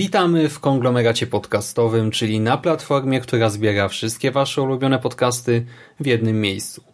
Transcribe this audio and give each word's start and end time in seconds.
Witamy 0.00 0.48
w 0.48 0.60
konglomeracie 0.60 1.26
podcastowym, 1.26 2.10
czyli 2.10 2.40
na 2.40 2.56
platformie, 2.56 3.20
która 3.20 3.50
zbiera 3.50 3.88
wszystkie 3.88 4.30
Wasze 4.30 4.62
ulubione 4.62 4.98
podcasty 4.98 5.66
w 6.00 6.06
jednym 6.06 6.40
miejscu. 6.40 6.84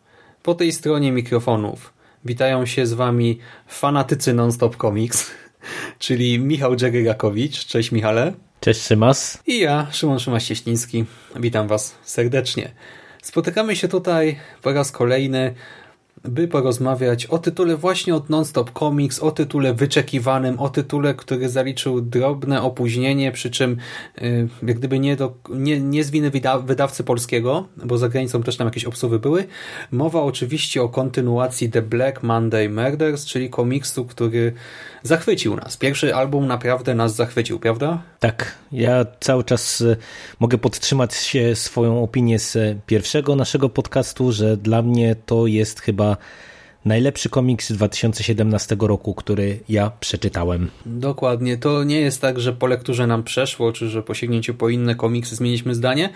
Po 0.42 0.54
tej 0.54 0.72
stronie 0.72 1.12
mikrofonów 1.12 1.94
witają 2.24 2.66
się 2.66 2.86
z 2.86 2.92
Wami 2.92 3.38
fanatycy 3.68 4.34
Non-Stop 4.34 4.76
Comics, 4.76 5.30
czyli 5.98 6.38
Michał 6.38 6.76
Dżeryrakowicz. 6.76 7.66
Cześć 7.66 7.92
Michale. 7.92 8.32
Cześć 8.60 8.80
Szymas. 8.80 9.42
I 9.46 9.58
ja, 9.58 9.86
Szymon 9.90 10.18
Szymaś-Cieśliński. 10.18 11.04
Witam 11.36 11.68
Was 11.68 11.94
serdecznie. 12.02 12.70
Spotykamy 13.22 13.76
się 13.76 13.88
tutaj 13.88 14.38
po 14.62 14.72
raz 14.72 14.92
kolejny 14.92 15.54
by 16.28 16.48
porozmawiać 16.48 17.26
o 17.26 17.38
tytule 17.38 17.76
właśnie 17.76 18.14
od 18.14 18.30
Nonstop 18.30 18.78
Comics, 18.78 19.18
o 19.18 19.30
tytule 19.30 19.74
wyczekiwanym, 19.74 20.60
o 20.60 20.68
tytule, 20.68 21.14
który 21.14 21.48
zaliczył 21.48 22.00
drobne 22.00 22.62
opóźnienie, 22.62 23.32
przy 23.32 23.50
czym 23.50 23.76
y, 24.22 24.48
jak 24.62 24.78
gdyby 24.78 24.98
nie, 24.98 25.16
do, 25.16 25.34
nie, 25.50 25.80
nie 25.80 26.04
z 26.04 26.10
winy 26.10 26.30
wydawcy 26.64 27.04
polskiego, 27.04 27.66
bo 27.84 27.98
za 27.98 28.08
granicą 28.08 28.42
też 28.42 28.56
tam 28.56 28.66
jakieś 28.66 28.84
obsuwy 28.84 29.18
były. 29.18 29.44
Mowa 29.90 30.22
oczywiście 30.22 30.82
o 30.82 30.88
kontynuacji 30.88 31.70
The 31.70 31.82
Black 31.82 32.22
Monday 32.22 32.68
Murders, 32.68 33.24
czyli 33.24 33.50
komiksu, 33.50 34.04
który 34.04 34.52
zachwycił 35.02 35.56
nas. 35.56 35.76
Pierwszy 35.76 36.14
album 36.14 36.46
naprawdę 36.46 36.94
nas 36.94 37.14
zachwycił, 37.14 37.58
prawda? 37.58 38.02
Tak, 38.20 38.54
ja 38.72 39.06
cały 39.20 39.44
czas 39.44 39.80
y, 39.80 39.96
mogę 40.40 40.58
podtrzymać 40.58 41.14
się 41.14 41.56
swoją 41.56 42.02
opinię 42.02 42.38
z 42.38 42.78
pierwszego 42.86 43.36
naszego 43.36 43.68
podcastu, 43.68 44.32
że 44.32 44.56
dla 44.56 44.82
mnie 44.82 45.16
to 45.26 45.46
jest 45.46 45.80
chyba 45.80 46.15
najlepszy 46.86 47.28
komiks 47.28 47.72
2017 47.72 48.76
roku, 48.80 49.14
który 49.14 49.58
ja 49.68 49.90
przeczytałem. 50.00 50.70
Dokładnie. 50.86 51.56
To 51.58 51.84
nie 51.84 52.00
jest 52.00 52.20
tak, 52.20 52.40
że 52.40 52.52
po 52.52 52.66
lekturze 52.66 53.06
nam 53.06 53.22
przeszło, 53.22 53.72
czy 53.72 53.88
że 53.88 54.02
po 54.02 54.14
sięgnięciu 54.14 54.54
po 54.54 54.68
inne 54.68 54.94
komiksy 54.94 55.36
zmieniliśmy 55.36 55.74
zdanie. 55.74 56.10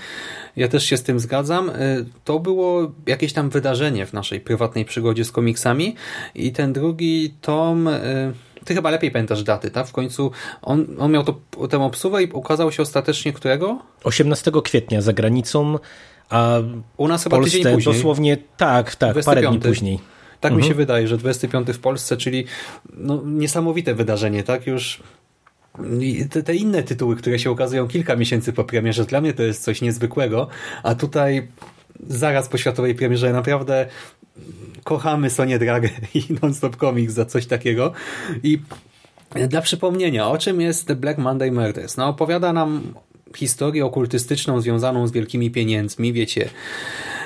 Ja 0.57 0.69
też 0.69 0.85
się 0.85 0.97
z 0.97 1.03
tym 1.03 1.21
zgadzam. 1.21 1.71
Y, 1.71 2.05
to 2.25 2.39
było 2.39 2.93
jakieś 3.07 3.33
tam 3.33 3.51
wydarzenie 3.51 4.07
w 4.07 4.13
naszej 4.13 4.41
prywatnej 4.41 4.85
przygodzie 4.85 5.25
z 5.25 5.33
komiksami 5.33 5.95
i 6.35 6.53
ten 6.53 6.73
drugi 6.73 7.35
tom 7.41 7.89
y, 7.89 8.33
ty 8.65 8.75
chyba 8.75 8.91
lepiej 8.91 9.11
pamiętasz 9.11 9.43
daty, 9.43 9.71
tak? 9.71 9.87
W 9.87 9.93
końcu 9.93 10.31
on, 10.63 10.87
on 10.99 11.13
miał 11.13 11.25
to, 11.25 11.69
tę 11.69 11.83
obsuwę 11.83 12.23
i 12.23 12.33
ukazał 12.33 12.73
się 12.73 12.83
ostatecznie 12.83 13.33
którego? 13.33 13.79
18 14.05 14.53
kwietnia 14.65 15.01
za 15.03 15.13
granicą, 15.13 15.79
a 16.31 16.59
u 16.97 17.09
nas 17.09 17.25
chyba 17.25 17.37
Polsce 17.37 17.59
tydzień 17.59 17.75
później. 17.75 17.95
dosłownie, 17.95 18.37
tak, 18.57 18.95
tak, 18.97 19.13
25. 19.13 19.25
parę 19.25 19.49
dni 19.49 19.71
później. 19.71 19.99
Tak 20.41 20.53
mhm. 20.53 20.63
mi 20.63 20.69
się 20.69 20.75
wydaje, 20.75 21.09
że 21.09 21.17
25 21.17 21.69
w 21.69 21.79
Polsce, 21.79 22.17
czyli 22.17 22.45
no, 22.97 23.23
niesamowite 23.25 23.95
wydarzenie, 23.95 24.43
tak? 24.43 24.67
Już 24.67 25.03
te, 26.31 26.43
te, 26.43 26.55
inne 26.55 26.83
tytuły, 26.83 27.17
które 27.17 27.39
się 27.39 27.51
ukazują 27.51 27.89
kilka 27.89 28.17
miesięcy 28.17 28.53
po 28.53 28.65
premierze, 28.65 29.05
dla 29.05 29.21
mnie 29.21 29.33
to 29.33 29.43
jest 29.43 29.63
coś 29.63 29.83
niezwykłego, 29.83 30.49
a 30.83 30.95
tutaj 30.95 31.49
zaraz 32.07 32.49
po 32.49 32.59
światowej 32.59 32.95
premierze 32.95 33.33
naprawdę 33.33 33.87
kochamy 34.85 35.31
Sonię 35.31 35.59
Dragę 35.59 35.89
i 36.15 36.25
Non-Stop 36.43 36.77
Comics 36.77 37.15
za 37.15 37.25
coś 37.25 37.47
takiego. 37.47 37.93
I 38.43 38.61
dla 39.49 39.61
przypomnienia, 39.61 40.29
o 40.29 40.39
czym 40.39 40.61
jest 40.61 40.87
The 40.87 40.95
Black 40.95 41.19
Monday 41.19 41.53
Murders? 41.53 41.97
No, 41.97 42.09
opowiada 42.09 42.53
nam 42.53 42.95
historię 43.37 43.87
okultystyczną 43.87 44.61
związaną 44.61 45.07
z 45.07 45.13
wielkimi 45.13 45.51
pieniędzmi, 45.51 46.13
wiecie, 46.13 46.49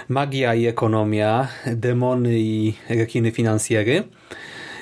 magia 0.09 0.55
i 0.55 0.67
ekonomia, 0.67 1.49
demony 1.67 2.39
i 2.39 2.75
rekiny 2.89 3.31
finansjery. 3.31 4.03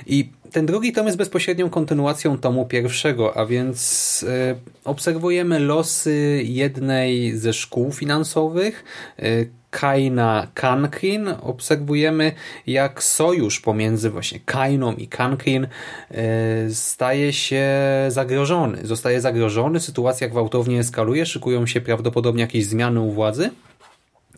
I 0.07 0.31
ten 0.53 0.67
drugi 0.67 0.93
tom 0.93 1.07
jest 1.07 1.19
bezpośrednią 1.19 1.71
kontynuacją 1.71 2.39
tomu 2.39 2.67
pierwszego, 2.67 3.37
a 3.37 3.47
więc 3.47 4.23
y, 4.23 4.57
obserwujemy 4.85 5.59
losy 5.59 6.43
jednej 6.45 7.37
ze 7.39 7.53
szkół 7.53 7.93
finansowych, 7.93 8.85
y, 9.19 9.51
Kaina 9.73 10.47
Kankrin 10.55 11.29
obserwujemy, 11.43 12.33
jak 12.67 13.03
sojusz 13.03 13.61
pomiędzy 13.61 14.11
właśnie 14.11 14.41
Kainą 14.45 14.93
i 14.93 15.09
Kankrin 15.09 15.67
e, 16.11 16.71
staje 16.71 17.33
się 17.33 17.67
zagrożony. 18.09 18.87
Zostaje 18.87 19.21
zagrożony, 19.21 19.81
sytuacja 19.81 20.29
gwałtownie 20.29 20.79
eskaluje, 20.79 21.27
szykują 21.27 21.67
się 21.67 21.81
prawdopodobnie 21.81 22.43
jakieś 22.43 22.67
zmiany 22.67 23.01
u 23.01 23.11
władzy 23.11 23.51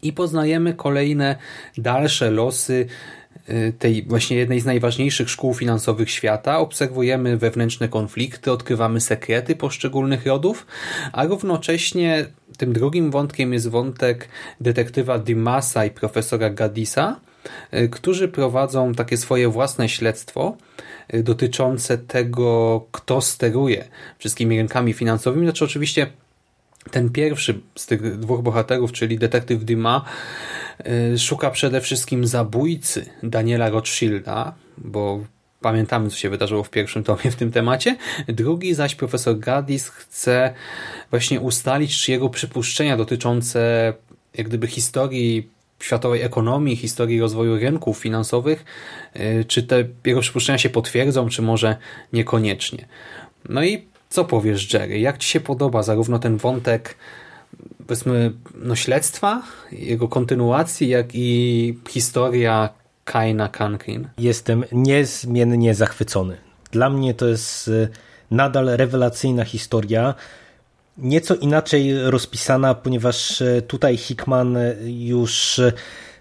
i 0.02 0.12
poznajemy 0.12 0.74
kolejne 0.74 1.36
dalsze 1.78 2.30
losy 2.30 2.86
tej 3.78 4.02
właśnie 4.02 4.36
jednej 4.36 4.60
z 4.60 4.64
najważniejszych 4.64 5.30
szkół 5.30 5.54
finansowych 5.54 6.10
świata. 6.10 6.58
Obserwujemy 6.58 7.36
wewnętrzne 7.36 7.88
konflikty, 7.88 8.52
odkrywamy 8.52 9.00
sekrety 9.00 9.56
poszczególnych 9.56 10.26
rodów, 10.26 10.66
a 11.12 11.24
równocześnie 11.24 12.26
tym 12.56 12.72
drugim 12.72 13.10
wątkiem 13.10 13.52
jest 13.52 13.68
wątek 13.68 14.28
detektywa 14.60 15.18
Dimasa 15.18 15.84
i 15.84 15.90
profesora 15.90 16.50
Gadisa, 16.50 17.20
y, 17.74 17.88
którzy 17.88 18.28
prowadzą 18.28 18.94
takie 18.94 19.16
swoje 19.16 19.48
własne 19.48 19.88
śledztwo 19.88 20.56
y, 21.14 21.22
dotyczące 21.22 21.98
tego, 21.98 22.86
kto 22.92 23.20
steruje 23.20 23.84
wszystkimi 24.18 24.56
rynkami 24.56 24.92
finansowymi. 24.92 25.46
Znaczy 25.46 25.64
oczywiście 25.64 26.06
ten 26.90 27.10
pierwszy 27.10 27.60
z 27.76 27.86
tych 27.86 28.18
dwóch 28.18 28.42
bohaterów, 28.42 28.92
czyli 28.92 29.18
detektyw 29.18 29.64
Dima, 29.64 30.04
y, 30.04 30.63
szuka 31.18 31.50
przede 31.50 31.80
wszystkim 31.80 32.26
zabójcy 32.26 33.06
Daniela 33.22 33.70
Rothschilda, 33.70 34.54
bo 34.78 35.20
pamiętamy, 35.60 36.10
co 36.10 36.16
się 36.16 36.30
wydarzyło 36.30 36.62
w 36.62 36.70
pierwszym 36.70 37.04
tomie 37.04 37.30
w 37.30 37.36
tym 37.36 37.52
temacie. 37.52 37.96
Drugi 38.28 38.74
zaś 38.74 38.94
profesor 38.94 39.38
Gadis 39.38 39.88
chce 39.88 40.54
właśnie 41.10 41.40
ustalić, 41.40 42.02
czy 42.02 42.12
jego 42.12 42.28
przypuszczenia 42.28 42.96
dotyczące 42.96 43.92
jak 44.34 44.48
gdyby 44.48 44.66
historii 44.66 45.48
światowej 45.80 46.22
ekonomii, 46.22 46.76
historii 46.76 47.20
rozwoju 47.20 47.58
rynków 47.58 47.98
finansowych, 47.98 48.64
y, 49.16 49.44
czy 49.48 49.62
te 49.62 49.84
jego 50.04 50.20
przypuszczenia 50.20 50.58
się 50.58 50.70
potwierdzą, 50.70 51.28
czy 51.28 51.42
może 51.42 51.76
niekoniecznie. 52.12 52.86
No 53.48 53.64
i 53.64 53.84
co 54.08 54.24
powiesz, 54.24 54.72
Jerry? 54.72 55.00
Jak 55.00 55.18
ci 55.18 55.28
się 55.28 55.40
podoba 55.40 55.82
zarówno 55.82 56.18
ten 56.18 56.36
wątek 56.36 56.96
powiedzmy 57.86 58.32
no, 58.54 58.76
śledztwa, 58.76 59.42
jego 59.72 60.08
kontynuacji, 60.08 60.88
jak 60.88 61.06
i 61.14 61.78
historia 61.88 62.68
Kaina 63.04 63.48
Kankin. 63.48 64.08
Jestem 64.18 64.64
niezmiennie 64.72 65.74
zachwycony. 65.74 66.36
Dla 66.70 66.90
mnie 66.90 67.14
to 67.14 67.26
jest 67.26 67.68
y, 67.68 67.88
nadal 68.30 68.66
rewelacyjna 68.66 69.44
historia. 69.44 70.14
Nieco 70.98 71.34
inaczej 71.34 72.10
rozpisana, 72.10 72.74
ponieważ 72.74 73.40
y, 73.40 73.62
tutaj 73.68 73.96
Hickman 73.96 74.58
już 74.84 75.58
y, 75.58 75.72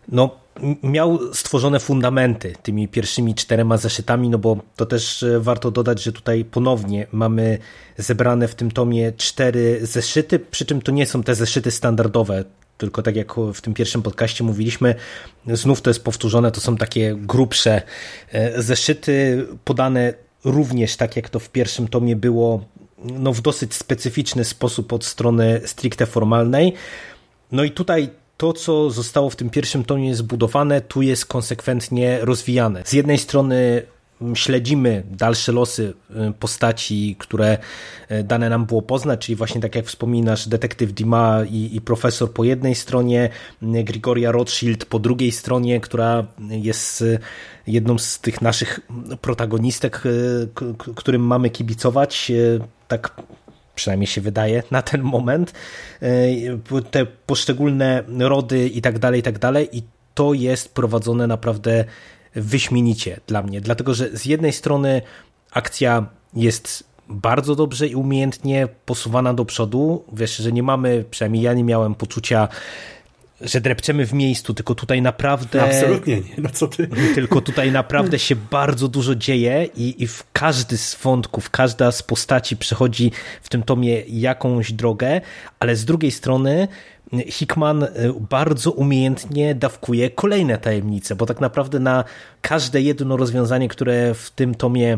no, 0.07 0.42
miał 0.83 1.33
stworzone 1.33 1.79
fundamenty 1.79 2.53
tymi 2.63 2.87
pierwszymi 2.87 3.35
czterema 3.35 3.77
zeszytami, 3.77 4.29
no 4.29 4.37
bo 4.37 4.57
to 4.75 4.85
też 4.85 5.25
warto 5.39 5.71
dodać, 5.71 6.03
że 6.03 6.11
tutaj 6.11 6.45
ponownie 6.45 7.07
mamy 7.11 7.57
zebrane 7.97 8.47
w 8.47 8.55
tym 8.55 8.71
tomie 8.71 9.11
cztery 9.11 9.79
zeszyty, 9.81 10.39
przy 10.39 10.65
czym 10.65 10.81
to 10.81 10.91
nie 10.91 11.05
są 11.05 11.23
te 11.23 11.35
zeszyty 11.35 11.71
standardowe, 11.71 12.44
tylko 12.77 13.01
tak 13.01 13.15
jak 13.15 13.33
w 13.53 13.61
tym 13.61 13.73
pierwszym 13.73 14.01
podcaście 14.01 14.44
mówiliśmy, 14.44 14.95
znów 15.47 15.81
to 15.81 15.89
jest 15.89 16.03
powtórzone, 16.03 16.51
to 16.51 16.61
są 16.61 16.77
takie 16.77 17.15
grubsze 17.15 17.81
e, 18.31 18.61
zeszyty 18.61 19.47
podane 19.63 20.13
również 20.45 20.97
tak 20.97 21.15
jak 21.15 21.29
to 21.29 21.39
w 21.39 21.49
pierwszym 21.49 21.88
tomie 21.88 22.15
było 22.15 22.65
no, 23.03 23.33
w 23.33 23.41
dosyć 23.41 23.73
specyficzny 23.73 24.44
sposób 24.44 24.94
od 24.94 25.06
strony 25.06 25.61
stricte 25.65 26.06
formalnej. 26.06 26.73
No 27.51 27.63
i 27.63 27.71
tutaj 27.71 28.09
to, 28.44 28.54
co 28.54 28.90
zostało 28.90 29.30
w 29.30 29.36
tym 29.36 29.50
pierwszym 29.50 29.84
tomie 29.84 30.16
zbudowane, 30.16 30.81
tu 30.81 31.01
jest 31.01 31.25
konsekwentnie 31.25 32.19
rozwijane. 32.22 32.81
Z 32.86 32.94
jednej 32.94 33.18
strony 33.18 33.81
śledzimy 34.34 35.04
dalsze 35.12 35.51
losy 35.51 35.94
postaci, 36.40 37.16
które 37.19 37.57
dane 38.24 38.50
nam 38.50 38.66
było 38.66 38.81
poznać, 38.81 39.25
czyli 39.25 39.36
właśnie 39.36 39.62
tak 39.62 39.75
jak 39.75 39.86
wspominasz, 39.86 40.48
detektyw 40.48 40.94
Dima 40.94 41.44
i, 41.50 41.75
i 41.75 41.81
profesor 41.81 42.31
po 42.31 42.44
jednej 42.44 42.75
stronie, 42.75 43.30
Grigoria 43.62 44.31
Rothschild 44.31 44.86
po 44.86 45.00
drugiej 45.00 45.31
stronie, 45.31 45.80
która 45.80 46.25
jest 46.50 47.04
jedną 47.68 47.98
z 47.98 48.19
tych 48.19 48.42
naszych 48.42 48.80
protagonistek, 49.22 50.04
którym 50.95 51.22
mamy 51.22 51.50
kibicować. 51.50 52.31
Tak 52.88 53.22
przynajmniej 53.75 54.07
się 54.07 54.21
wydaje 54.21 54.63
na 54.71 54.81
ten 54.81 55.01
moment, 55.01 55.53
e, 56.01 56.81
te 56.91 57.05
poszczególne 57.05 58.03
rody 58.19 58.67
i 58.67 58.81
tak 58.81 58.99
dalej, 58.99 59.19
i 59.19 59.23
tak 59.23 59.39
dalej. 59.39 59.77
I 59.77 59.83
to 60.13 60.33
jest 60.33 60.73
prowadzone 60.73 61.27
naprawdę 61.27 61.85
wyśmienicie 62.35 63.19
dla 63.27 63.41
mnie, 63.43 63.61
dlatego 63.61 63.93
że 63.93 64.17
z 64.17 64.25
jednej 64.25 64.53
strony 64.53 65.01
akcja 65.51 66.05
jest 66.33 66.83
bardzo 67.09 67.55
dobrze 67.55 67.87
i 67.87 67.95
umiejętnie 67.95 68.67
posuwana 68.85 69.33
do 69.33 69.45
przodu, 69.45 70.03
wiesz, 70.13 70.37
że 70.37 70.51
nie 70.51 70.63
mamy, 70.63 71.05
przynajmniej 71.11 71.43
ja 71.43 71.53
nie 71.53 71.63
miałem 71.63 71.95
poczucia 71.95 72.47
że 73.44 73.62
drepczemy 73.62 74.06
w 74.06 74.13
miejscu, 74.13 74.54
tylko 74.54 74.75
tutaj 74.75 75.01
naprawdę... 75.01 75.60
No, 75.60 75.66
absolutnie 75.66 76.16
nie, 76.16 76.34
no 76.38 76.50
co 76.50 76.68
ty... 76.68 76.88
Tylko 77.16 77.42
tutaj 77.42 77.72
naprawdę 77.72 78.19
się 78.19 78.36
bardzo 78.36 78.88
dużo 78.88 79.16
dzieje 79.16 79.69
i, 79.75 80.04
i 80.04 80.07
w 80.07 80.24
każdy 80.34 80.78
z 80.78 80.95
wątków, 80.95 81.50
każda 81.50 81.92
z 81.92 82.04
postaci 82.04 82.57
przechodzi 82.57 83.12
w 83.42 83.50
tym 83.50 83.63
tomie 83.63 84.01
jakąś 84.01 84.72
drogę, 84.72 85.22
ale 85.60 85.75
z 85.75 85.86
drugiej 85.86 86.12
strony 86.12 86.68
Hickman 87.28 87.84
y, 87.84 87.90
bardzo 88.30 88.72
umiejętnie 88.72 89.56
dawkuje 89.56 90.10
kolejne 90.10 90.57
tajemnice, 90.57 91.16
bo 91.16 91.25
tak 91.25 91.42
naprawdę 91.42 91.80
na 91.80 92.04
każde 92.42 92.81
jedno 92.81 93.18
rozwiązanie, 93.18 93.68
które 93.68 94.13
w 94.13 94.30
tym 94.30 94.56
tomie 94.56 94.98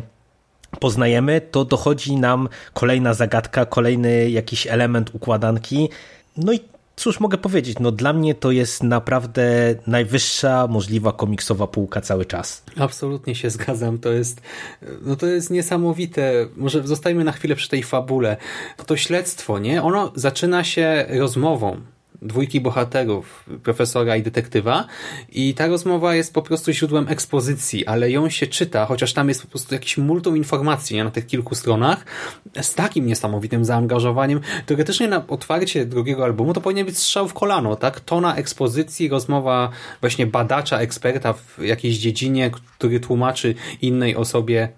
poznajemy, 0.80 1.42
to 1.42 1.66
dochodzi 1.66 2.16
nam 2.16 2.50
kolejna 2.74 3.14
zagadka, 3.14 3.66
kolejny 3.66 4.30
jakiś 4.30 4.68
element 4.68 5.16
układanki. 5.16 5.90
No 6.38 6.54
i 6.54 6.60
cóż 6.96 7.20
mogę 7.20 7.38
powiedzieć, 7.38 7.80
no 7.80 7.92
dla 7.92 8.14
mnie 8.14 8.36
to 8.36 8.52
jest 8.52 8.84
naprawdę 8.84 9.76
najwyższa 9.88 10.68
możliwa 10.68 11.12
komiksowa 11.12 11.68
półka 11.68 12.02
cały 12.02 12.26
czas. 12.26 12.64
Absolutnie 12.78 13.36
się 13.36 13.50
zgadzam, 13.50 13.98
to 13.98 14.12
jest, 14.12 14.42
no 15.02 15.16
to 15.16 15.28
jest 15.28 15.52
niesamowite. 15.52 16.48
Może 16.56 16.88
zostajmy 16.88 17.24
na 17.24 17.32
chwilę 17.32 17.56
przy 17.56 17.70
tej 17.70 17.84
fabule. 17.84 18.38
To 18.86 18.98
śledztwo, 18.98 19.60
nie? 19.60 19.84
Ono 19.84 20.12
zaczyna 20.16 20.64
się 20.64 21.06
rozmową 21.10 21.82
dwójki 22.28 22.62
bohaterów, 22.62 23.46
profesora 23.64 24.16
i 24.16 24.24
detektywa 24.24 24.88
i 25.32 25.54
ta 25.54 25.68
rozmowa 25.68 26.16
jest 26.16 26.34
po 26.34 26.42
prostu 26.42 26.72
źródłem 26.72 27.08
ekspozycji, 27.08 27.86
ale 27.86 28.12
ją 28.12 28.30
się 28.30 28.48
czyta, 28.48 28.86
chociaż 28.86 29.14
tam 29.14 29.30
jest 29.30 29.42
po 29.42 29.48
prostu 29.48 29.74
jakiś 29.74 29.98
multum 29.98 30.38
informacji 30.38 30.96
nie, 30.96 31.04
na 31.04 31.12
tych 31.12 31.28
kilku 31.28 31.56
stronach, 31.56 32.06
z 32.62 32.76
takim 32.76 33.06
niesamowitym 33.06 33.66
zaangażowaniem. 33.66 34.42
Teoretycznie 34.66 35.08
na 35.08 35.28
otwarcie 35.28 35.86
drugiego 35.86 36.24
albumu 36.24 36.54
to 36.54 36.62
powinien 36.62 36.86
być 36.86 36.98
strzał 36.98 37.28
w 37.28 37.34
kolano, 37.34 37.76
tak? 37.76 38.00
Tona 38.00 38.36
ekspozycji, 38.36 39.10
rozmowa 39.10 39.70
właśnie 40.02 40.28
badacza, 40.28 40.80
eksperta 40.80 41.34
w 41.34 41.62
jakiejś 41.62 41.98
dziedzinie, 41.98 42.52
który 42.78 43.00
tłumaczy 43.00 43.56
innej 43.82 44.16
osobie 44.16 44.70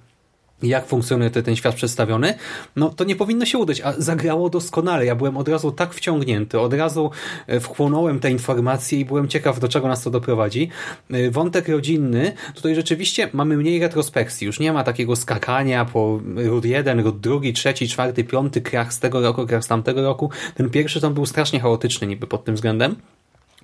jak 0.63 0.87
funkcjonuje 0.87 1.29
ten 1.29 1.55
świat 1.55 1.75
przedstawiony, 1.75 2.33
no 2.75 2.89
to 2.89 3.03
nie 3.03 3.15
powinno 3.15 3.45
się 3.45 3.57
udać, 3.57 3.81
a 3.81 3.93
zagrało 3.97 4.49
doskonale. 4.49 5.05
Ja 5.05 5.15
byłem 5.15 5.37
od 5.37 5.47
razu 5.47 5.71
tak 5.71 5.93
wciągnięty, 5.93 6.59
od 6.59 6.73
razu 6.73 7.11
e, 7.47 7.59
wchłonąłem 7.59 8.19
te 8.19 8.31
informacje 8.31 8.99
i 8.99 9.05
byłem 9.05 9.27
ciekaw, 9.27 9.59
do 9.59 9.67
czego 9.67 9.87
nas 9.87 10.03
to 10.03 10.09
doprowadzi. 10.09 10.69
E, 11.11 11.31
wątek 11.31 11.67
rodzinny, 11.67 12.33
tutaj 12.55 12.75
rzeczywiście 12.75 13.29
mamy 13.33 13.57
mniej 13.57 13.79
retrospekcji, 13.79 14.45
już 14.45 14.59
nie 14.59 14.73
ma 14.73 14.83
takiego 14.83 15.15
skakania 15.15 15.85
po 15.85 16.19
ród 16.35 16.65
jeden, 16.65 16.99
ród 16.99 17.19
drugi, 17.19 17.53
trzeci, 17.53 17.87
czwarty, 17.87 18.23
piąty, 18.23 18.61
krach 18.61 18.93
z 18.93 18.99
tego 18.99 19.21
roku, 19.21 19.47
krach 19.47 19.63
z 19.63 19.67
tamtego 19.67 20.01
roku. 20.01 20.29
Ten 20.55 20.69
pierwszy 20.69 21.01
tam 21.01 21.13
był 21.13 21.25
strasznie 21.25 21.59
chaotyczny 21.59 22.07
niby 22.07 22.27
pod 22.27 22.45
tym 22.45 22.55
względem. 22.55 22.95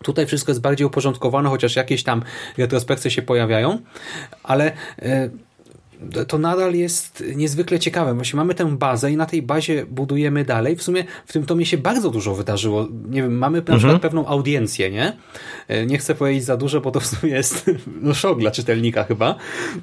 Tutaj 0.04 0.25
wszystko 0.25 0.51
jest 0.51 0.62
bardziej 0.62 0.88
uporządkowane, 0.88 1.50
chociaż 1.50 1.75
jakieś 1.75 2.04
tam 2.04 2.24
retrospekcje 2.57 3.12
się 3.12 3.22
pojawiają, 3.22 3.80
ale 4.44 4.72
e, 5.01 5.30
to 6.28 6.38
nadal 6.38 6.76
jest 6.76 7.24
niezwykle 7.36 7.80
ciekawe. 7.80 8.14
Właśnie 8.14 8.38
mamy 8.38 8.54
tę 8.54 8.78
bazę 8.78 9.12
i 9.12 9.18
na 9.18 9.26
tej 9.26 9.42
bazie 9.42 9.86
budujemy 9.86 10.46
dalej. 10.46 10.76
W 10.76 10.84
sumie 10.84 11.04
w 11.26 11.34
tym 11.34 11.46
tomie 11.46 11.66
się 11.66 11.78
bardzo 11.78 12.10
dużo 12.10 12.36
wydarzyło. 12.36 12.88
Nie 13.10 13.22
wiem, 13.22 13.38
mamy 13.38 13.58
na 13.58 13.62
mhm. 13.62 13.80
przykład 13.80 14.02
pewną 14.02 14.28
audiencję, 14.28 14.92
nie? 14.92 15.18
E, 15.68 15.86
nie 15.86 15.98
chcę 15.98 16.16
powiedzieć 16.16 16.44
za 16.44 16.58
dużo, 16.58 16.82
bo 16.82 16.92
to 16.92 17.00
w 17.00 17.06
sumie 17.06 17.34
jest 17.34 17.72
no, 18.02 18.14
szok 18.14 18.40
dla 18.40 18.52
czytelnika 18.52 19.04
chyba. 19.04 19.36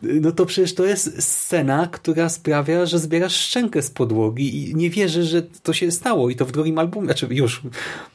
No 0.02 0.32
to 0.32 0.46
przecież 0.46 0.74
to 0.74 0.84
jest 0.84 1.22
scena, 1.22 1.88
która 1.92 2.28
sprawia, 2.28 2.86
że 2.86 2.98
zbierasz 2.98 3.36
szczękę 3.36 3.82
z 3.82 3.90
podłogi 3.90 4.70
i 4.70 4.74
nie 4.74 4.90
wierzysz, 4.90 5.26
że 5.26 5.42
to 5.42 5.72
się 5.72 5.90
stało 5.90 6.30
i 6.30 6.36
to 6.36 6.46
w 6.46 6.52
drugim 6.52 6.78
albumie, 6.78 7.04
znaczy 7.04 7.26
już, 7.30 7.62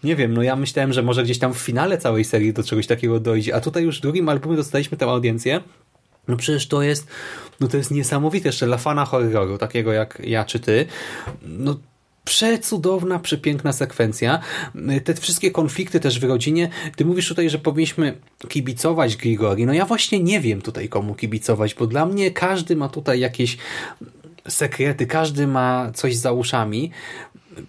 nie 0.03 0.15
wiem, 0.15 0.33
no 0.33 0.43
ja 0.43 0.55
myślałem, 0.55 0.93
że 0.93 1.03
może 1.03 1.23
gdzieś 1.23 1.39
tam 1.39 1.53
w 1.53 1.57
finale 1.57 1.97
całej 1.97 2.23
serii 2.23 2.53
do 2.53 2.63
czegoś 2.63 2.87
takiego 2.87 3.19
dojdzie, 3.19 3.55
a 3.55 3.61
tutaj 3.61 3.83
już 3.83 3.97
w 3.97 4.01
drugim 4.01 4.29
albumie 4.29 4.55
dostaliśmy 4.55 4.97
tę 4.97 5.05
audiencję 5.05 5.61
no 6.27 6.37
przecież 6.37 6.67
to 6.67 6.81
jest, 6.81 7.07
no 7.59 7.67
to 7.67 7.77
jest 7.77 7.91
niesamowite 7.91 8.49
jeszcze 8.49 8.65
dla 8.65 8.77
fana 8.77 9.05
horroru, 9.05 9.57
takiego 9.57 9.93
jak 9.93 10.21
ja 10.23 10.45
czy 10.45 10.59
ty. 10.59 10.85
No 11.41 11.75
przecudowna, 12.25 13.19
przepiękna 13.19 13.73
sekwencja. 13.73 14.39
Te 15.03 15.13
wszystkie 15.13 15.51
konflikty 15.51 15.99
też 15.99 16.19
w 16.19 16.23
rodzinie. 16.23 16.69
Ty 16.95 17.05
mówisz 17.05 17.27
tutaj, 17.27 17.49
że 17.49 17.59
powinniśmy 17.59 18.17
kibicować 18.47 19.15
Grigori. 19.15 19.65
No 19.65 19.73
ja 19.73 19.85
właśnie 19.85 20.19
nie 20.19 20.41
wiem 20.41 20.61
tutaj 20.61 20.89
komu 20.89 21.15
kibicować, 21.15 21.75
bo 21.75 21.87
dla 21.87 22.05
mnie 22.05 22.31
każdy 22.31 22.75
ma 22.75 22.89
tutaj 22.89 23.19
jakieś 23.19 23.57
sekrety, 24.47 25.07
każdy 25.07 25.47
ma 25.47 25.91
coś 25.95 26.15
za 26.15 26.31
uszami 26.31 26.91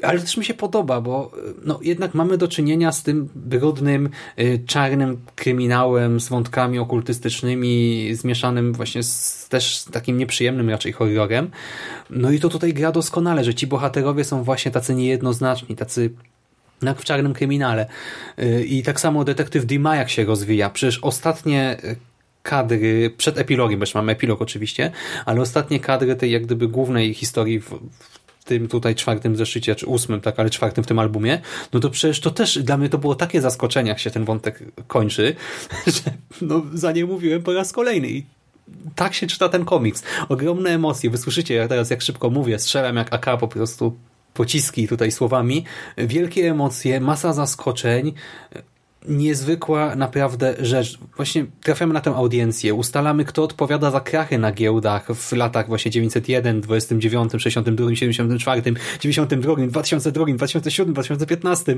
ale 0.03 0.21
też 0.21 0.37
mi 0.37 0.45
się 0.45 0.55
podoba, 0.55 1.01
bo 1.01 1.33
no, 1.65 1.79
jednak 1.83 2.15
mamy 2.15 2.39
do 2.39 2.49
czynienia 2.49 2.93
z 2.93 3.03
tym 3.03 3.29
brudnym, 3.35 4.11
y, 4.39 4.63
czarnym 4.67 5.21
kryminałem, 5.35 6.21
z 6.21 6.29
wątkami 6.29 6.79
okultystycznymi, 6.79 8.09
zmieszanym 8.15 8.73
właśnie 8.73 9.03
z 9.03 9.47
też 9.49 9.85
takim 9.93 10.19
nieprzyjemnym 10.19 10.71
raczej 10.71 10.93
horrorem. 10.93 11.51
No 12.11 12.31
i 12.31 12.41
to 12.41 12.49
tutaj 12.49 12.75
gra 12.75 12.93
doskonale, 12.93 13.45
że 13.45 13.55
ci 13.55 13.67
bohaterowie 13.67 14.25
są 14.25 14.43
właśnie 14.43 14.71
tacy 14.71 14.95
niejednoznaczni, 14.95 15.77
tacy 15.77 16.11
jak 16.83 17.01
w 17.01 17.05
czarnym 17.05 17.35
kryminale. 17.35 17.87
Y, 18.39 18.65
I 18.65 18.83
tak 18.83 19.01
samo 19.01 19.25
detektyw 19.25 19.67
Dima 19.67 19.97
jak 19.97 20.11
się 20.11 20.25
rozwija. 20.25 20.71
Przecież 20.71 20.99
ostatnie 20.99 21.77
kadry 22.43 23.11
przed 23.17 23.39
epilogiem, 23.39 23.81
bo 23.81 23.87
mamy 23.95 24.13
epilog 24.13 24.43
oczywiście, 24.43 24.91
ale 25.25 25.41
ostatnie 25.41 25.81
kadry 25.81 26.17
tej 26.17 26.31
jak 26.31 26.43
gdyby 26.43 26.69
głównej 26.69 27.15
historii 27.15 27.61
w, 27.61 27.69
w 27.99 28.26
tym 28.47 28.69
tutaj 28.69 28.95
czwartym 28.95 29.37
zeszycie, 29.37 29.75
czy 29.75 29.87
ósmym, 29.87 30.21
tak, 30.21 30.41
ale 30.41 30.51
czwartym 30.51 30.85
w 30.85 30.87
tym 30.87 30.99
albumie, 30.99 31.41
no 31.73 31.81
to 31.81 31.91
przecież 31.91 32.21
to 32.21 32.31
też 32.31 32.59
dla 32.59 32.77
mnie 32.77 32.89
to 32.89 32.99
było 32.99 33.15
takie 33.15 33.41
zaskoczenie, 33.41 33.89
jak 33.89 33.99
się 33.99 34.11
ten 34.11 34.25
wątek 34.25 34.63
kończy, 34.87 35.37
że 35.87 36.11
no 36.43 36.63
za 36.75 36.93
nie 36.93 37.05
mówiłem 37.05 37.43
po 37.43 37.53
raz 37.53 37.73
kolejny 37.73 38.09
i 38.09 38.25
tak 38.95 39.15
się 39.15 39.27
czyta 39.27 39.49
ten 39.49 39.65
komiks. 39.65 40.03
Ogromne 40.29 40.71
emocje. 40.71 41.11
Wysłyszycie 41.11 41.55
ja 41.55 41.69
teraz 41.69 41.91
jak 41.91 42.03
szybko 42.03 42.31
mówię, 42.31 42.59
strzelam 42.59 42.97
jak 42.97 43.15
AK 43.15 43.41
po 43.41 43.49
prostu 43.49 43.97
pociski 44.35 44.89
tutaj 44.89 45.13
słowami. 45.13 45.65
Wielkie 45.97 46.51
emocje, 46.51 47.01
masa 47.01 47.33
zaskoczeń, 47.33 48.13
niezwykła 49.09 49.97
naprawdę 49.97 50.55
rzecz. 50.59 50.99
Właśnie 51.17 51.47
trafiamy 51.63 51.95
na 51.95 52.01
tę 52.01 52.15
audiencję, 52.15 52.75
ustalamy 52.75 53.25
kto 53.25 53.43
odpowiada 53.43 53.91
za 53.91 54.01
krachy 54.01 54.39
na 54.39 54.53
giełdach 54.53 55.13
w 55.15 55.33
latach 55.33 55.69
właśnie 55.69 55.91
901, 55.91 56.61
29, 56.61 57.33
62, 57.39 57.95
74, 57.95 58.63
92, 59.01 59.57
2002, 59.57 60.27
2007, 60.27 60.95
2015. 60.95 61.77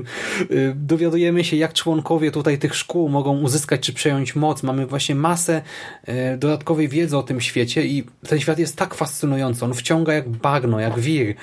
Dowiadujemy 0.75 1.43
się 1.43 1.57
jak 1.57 1.73
członkowie 1.73 2.31
tutaj 2.31 2.57
tych 2.57 2.75
szkół 2.75 3.09
mogą 3.09 3.39
uzyskać 3.39 3.81
czy 3.81 3.93
przejąć 3.93 4.35
moc. 4.35 4.63
Mamy 4.63 4.85
właśnie 4.85 5.15
masę 5.15 5.61
y, 6.09 6.37
dodatkowej 6.37 6.89
wiedzy 6.89 7.17
o 7.17 7.23
tym 7.23 7.41
świecie 7.41 7.85
i 7.85 8.03
ten 8.27 8.39
świat 8.39 8.59
jest 8.59 8.75
tak 8.75 8.93
fascynujący. 8.93 9.65
On 9.65 9.73
wciąga 9.73 10.13
jak 10.13 10.29
bagno, 10.29 10.79
jak 10.79 10.99
wir. 10.99 11.35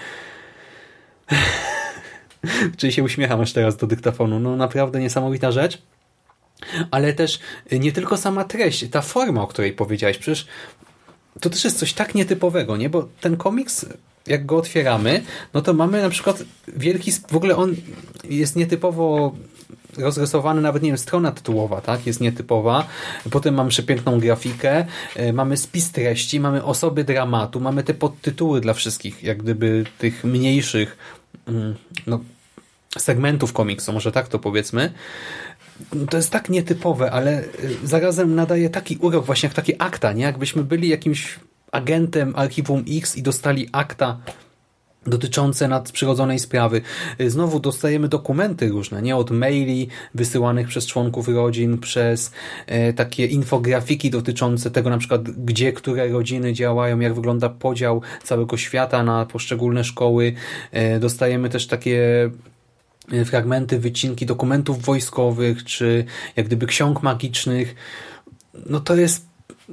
Czyli 2.76 2.92
się 2.92 3.02
uśmiecham 3.02 3.40
aż 3.40 3.52
teraz 3.52 3.76
do 3.76 3.86
dyktafonu. 3.86 4.40
No 4.40 4.56
naprawdę 4.56 5.00
niesamowita 5.00 5.52
rzecz. 5.52 5.82
Ale 6.90 7.12
też 7.12 7.40
nie 7.72 7.92
tylko 7.92 8.16
sama 8.16 8.44
treść, 8.44 8.88
ta 8.90 9.02
forma, 9.02 9.42
o 9.42 9.46
której 9.46 9.72
powiedziałeś. 9.72 10.18
Przecież 10.18 10.46
to 11.40 11.50
też 11.50 11.64
jest 11.64 11.78
coś 11.78 11.92
tak 11.92 12.14
nietypowego, 12.14 12.76
nie? 12.76 12.90
Bo 12.90 13.08
ten 13.20 13.36
komiks, 13.36 13.86
jak 14.26 14.46
go 14.46 14.56
otwieramy, 14.56 15.22
no 15.54 15.62
to 15.62 15.74
mamy 15.74 16.02
na 16.02 16.10
przykład 16.10 16.44
wielki... 16.68 17.12
W 17.12 17.36
ogóle 17.36 17.56
on 17.56 17.76
jest 18.24 18.56
nietypowo 18.56 19.34
rozrysowany, 19.98 20.60
nawet 20.60 20.82
nie 20.82 20.88
wiem, 20.88 20.98
strona 20.98 21.32
tytułowa, 21.32 21.80
tak? 21.80 22.06
Jest 22.06 22.20
nietypowa. 22.20 22.88
Potem 23.30 23.54
mamy 23.54 23.70
przepiękną 23.70 24.20
grafikę, 24.20 24.86
e, 25.16 25.32
mamy 25.32 25.56
spis 25.56 25.92
treści, 25.92 26.40
mamy 26.40 26.64
osoby 26.64 27.04
dramatu, 27.04 27.60
mamy 27.60 27.82
te 27.82 27.94
podtytuły 27.94 28.60
dla 28.60 28.74
wszystkich, 28.74 29.22
jak 29.22 29.42
gdyby 29.42 29.84
tych 29.98 30.24
mniejszych 30.24 30.96
mm, 31.48 31.74
no, 32.06 32.20
segmentów 32.98 33.52
komiksu, 33.52 33.92
może 33.92 34.12
tak 34.12 34.28
to 34.28 34.38
powiedzmy. 34.38 34.92
To 36.10 36.16
jest 36.16 36.30
tak 36.30 36.48
nietypowe, 36.48 37.10
ale 37.10 37.42
y, 37.42 37.46
zarazem 37.84 38.34
nadaje 38.34 38.70
taki 38.70 38.96
urok 38.96 39.26
właśnie 39.26 39.46
jak 39.46 39.54
takie 39.54 39.82
akta, 39.82 40.12
nie? 40.12 40.24
Jakbyśmy 40.24 40.64
byli 40.64 40.88
jakimś 40.88 41.38
agentem 41.72 42.32
Archiwum 42.36 42.84
X 42.88 43.16
i 43.16 43.22
dostali 43.22 43.68
akta 43.72 44.18
dotyczące 45.06 45.68
nadprzyrodzonej 45.68 46.38
sprawy. 46.38 46.80
Znowu 47.26 47.60
dostajemy 47.60 48.08
dokumenty 48.08 48.68
różne, 48.68 49.02
nie 49.02 49.16
od 49.16 49.30
maili 49.30 49.88
wysyłanych 50.14 50.68
przez 50.68 50.86
członków 50.86 51.28
rodzin, 51.28 51.78
przez 51.78 52.32
e, 52.66 52.92
takie 52.92 53.26
infografiki 53.26 54.10
dotyczące 54.10 54.70
tego 54.70 54.90
na 54.90 54.98
przykład, 54.98 55.22
gdzie 55.22 55.72
które 55.72 56.08
rodziny 56.08 56.52
działają, 56.52 57.00
jak 57.00 57.14
wygląda 57.14 57.48
podział 57.48 58.02
całego 58.22 58.56
świata 58.56 59.02
na 59.02 59.26
poszczególne 59.26 59.84
szkoły. 59.84 60.32
E, 60.72 61.00
dostajemy 61.00 61.48
też 61.48 61.66
takie 61.66 62.30
fragmenty, 63.24 63.78
wycinki 63.78 64.26
dokumentów 64.26 64.82
wojskowych, 64.82 65.64
czy 65.64 66.04
jak 66.36 66.46
gdyby 66.46 66.66
ksiąg 66.66 67.02
magicznych. 67.02 67.74
No 68.66 68.80
to 68.80 68.96
jest 68.96 69.26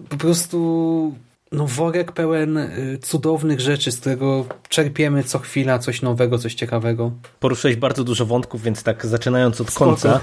po 0.09 0.17
prostu 0.17 1.15
no, 1.51 1.67
worek 1.67 2.11
pełen 2.11 2.57
y, 2.57 2.99
cudownych 3.01 3.59
rzeczy, 3.59 3.91
z 3.91 3.99
którego 3.99 4.45
czerpiemy 4.69 5.23
co 5.23 5.39
chwila 5.39 5.79
coś 5.79 6.01
nowego, 6.01 6.37
coś 6.37 6.53
ciekawego. 6.53 7.11
Poruszyłeś 7.39 7.75
bardzo 7.75 8.03
dużo 8.03 8.25
wątków, 8.25 8.63
więc 8.63 8.83
tak 8.83 9.05
zaczynając 9.05 9.61
od 9.61 9.71
końca. 9.71 10.19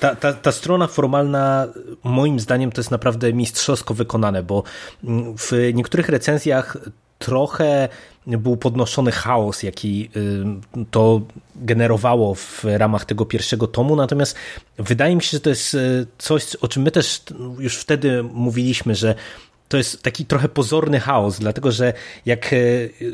Ta, 0.00 0.16
ta, 0.16 0.32
ta 0.32 0.52
strona 0.52 0.86
formalna, 0.86 1.68
moim 2.04 2.40
zdaniem, 2.40 2.72
to 2.72 2.80
jest 2.80 2.90
naprawdę 2.90 3.32
mistrzowsko 3.32 3.94
wykonane, 3.94 4.42
bo 4.42 4.62
mm, 5.04 5.34
w 5.38 5.52
niektórych 5.74 6.08
recenzjach 6.08 6.76
trochę 7.18 7.88
był 8.26 8.56
podnoszony 8.56 9.12
chaos, 9.12 9.62
jaki 9.62 10.10
y, 10.16 10.84
to 10.90 11.20
generowało 11.56 12.34
w 12.34 12.64
ramach 12.64 13.04
tego 13.04 13.26
pierwszego 13.26 13.66
tomu. 13.66 13.96
Natomiast 13.96 14.36
wydaje 14.78 15.16
mi 15.16 15.22
się, 15.22 15.30
że 15.30 15.40
to 15.40 15.50
jest 15.50 15.74
y, 15.74 16.06
coś, 16.18 16.56
o 16.56 16.68
czym 16.68 16.82
my 16.82 16.90
też 16.90 17.22
już 17.58 17.76
wtedy 17.76 18.22
mówiliśmy, 18.22 18.94
że 18.94 19.14
to 19.68 19.76
jest 19.76 20.02
taki 20.02 20.26
trochę 20.26 20.48
pozorny 20.48 21.00
chaos, 21.00 21.38
dlatego 21.38 21.72
że 21.72 21.92
jak 22.26 22.52
e, 22.52 22.58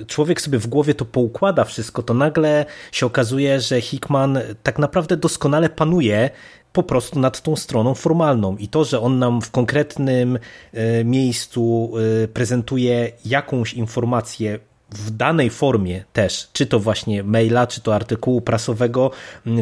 człowiek 0.07 0.41
sobie 0.41 0.59
w 0.59 0.67
głowie 0.67 0.95
to 0.95 1.05
poukłada 1.05 1.65
wszystko, 1.65 2.03
to 2.03 2.15
nagle 2.15 2.67
się 2.93 3.07
okazuje, 3.07 3.61
że 3.61 3.81
Hickman 3.81 4.39
tak 4.63 4.79
naprawdę 4.79 5.17
doskonale 5.17 5.69
panuje 5.69 6.31
po 6.73 6.83
prostu 6.83 7.19
nad 7.21 7.43
tą 7.43 7.57
stroną 7.57 7.95
formalną. 7.95 8.57
I 8.57 8.69
to, 8.69 8.85
że 8.85 9.01
on 9.01 9.19
nam 9.19 9.43
w 9.43 9.51
konkretnym 9.51 10.39
e, 10.73 11.05
miejscu 11.05 11.93
e, 12.25 12.29
prezentuje 12.29 13.13
jakąś 13.25 13.75
informację 13.75 14.59
w 14.91 15.11
danej 15.11 15.51
formie 15.51 16.05
też, 16.13 16.49
czy 16.53 16.67
to 16.67 16.81
właśnie 16.81 17.23
maila, 17.23 17.67
czy 17.67 17.81
to 17.81 17.95
artykułu 17.95 18.41
prasowego, 18.41 19.11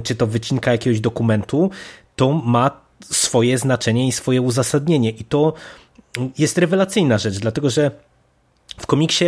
czy 0.03 0.15
to 0.15 0.27
wycinka 0.27 0.73
jakiegoś 0.73 1.01
dokumentu, 1.01 1.71
to 2.17 2.33
ma 2.33 2.71
swoje 3.05 3.59
znaczenie 3.59 4.07
i 4.07 4.13
swoje 4.13 4.43
uzasadnienie. 4.43 5.11
I 5.11 5.25
to 5.25 5.53
jest 6.39 6.59
rewelacyjna 6.59 7.19
rzecz, 7.19 7.39
dlatego 7.39 7.71
że 7.71 7.91
w 8.79 8.87
komiksie 8.87 9.25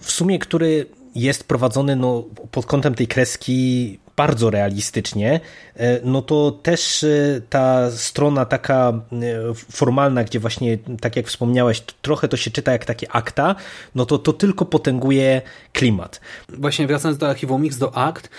w 0.00 0.10
sumie, 0.10 0.38
który 0.38 0.86
jest 1.14 1.44
prowadzony 1.44 1.96
no, 1.96 2.24
pod 2.50 2.66
kątem 2.66 2.94
tej 2.94 3.06
kreski 3.06 3.98
bardzo 4.20 4.50
realistycznie, 4.50 5.40
e, 5.76 6.00
no 6.04 6.22
to 6.22 6.50
też 6.50 7.04
e, 7.04 7.40
ta 7.50 7.90
strona 7.90 8.44
taka 8.44 8.92
e, 9.12 9.54
formalna, 9.72 10.24
gdzie 10.24 10.40
właśnie, 10.40 10.78
tak 11.00 11.16
jak 11.16 11.26
wspomniałeś, 11.26 11.80
trochę 12.02 12.28
to 12.28 12.36
się 12.36 12.50
czyta 12.50 12.72
jak 12.72 12.84
takie 12.84 13.12
akta, 13.12 13.54
no 13.94 14.06
to 14.06 14.18
to 14.18 14.32
tylko 14.32 14.64
potęguje 14.64 15.42
klimat. 15.72 16.20
Właśnie 16.48 16.86
wracając 16.86 17.18
do 17.18 17.28
archiwum 17.28 17.62
Mix, 17.62 17.78
do 17.78 17.96
akt, 17.96 18.30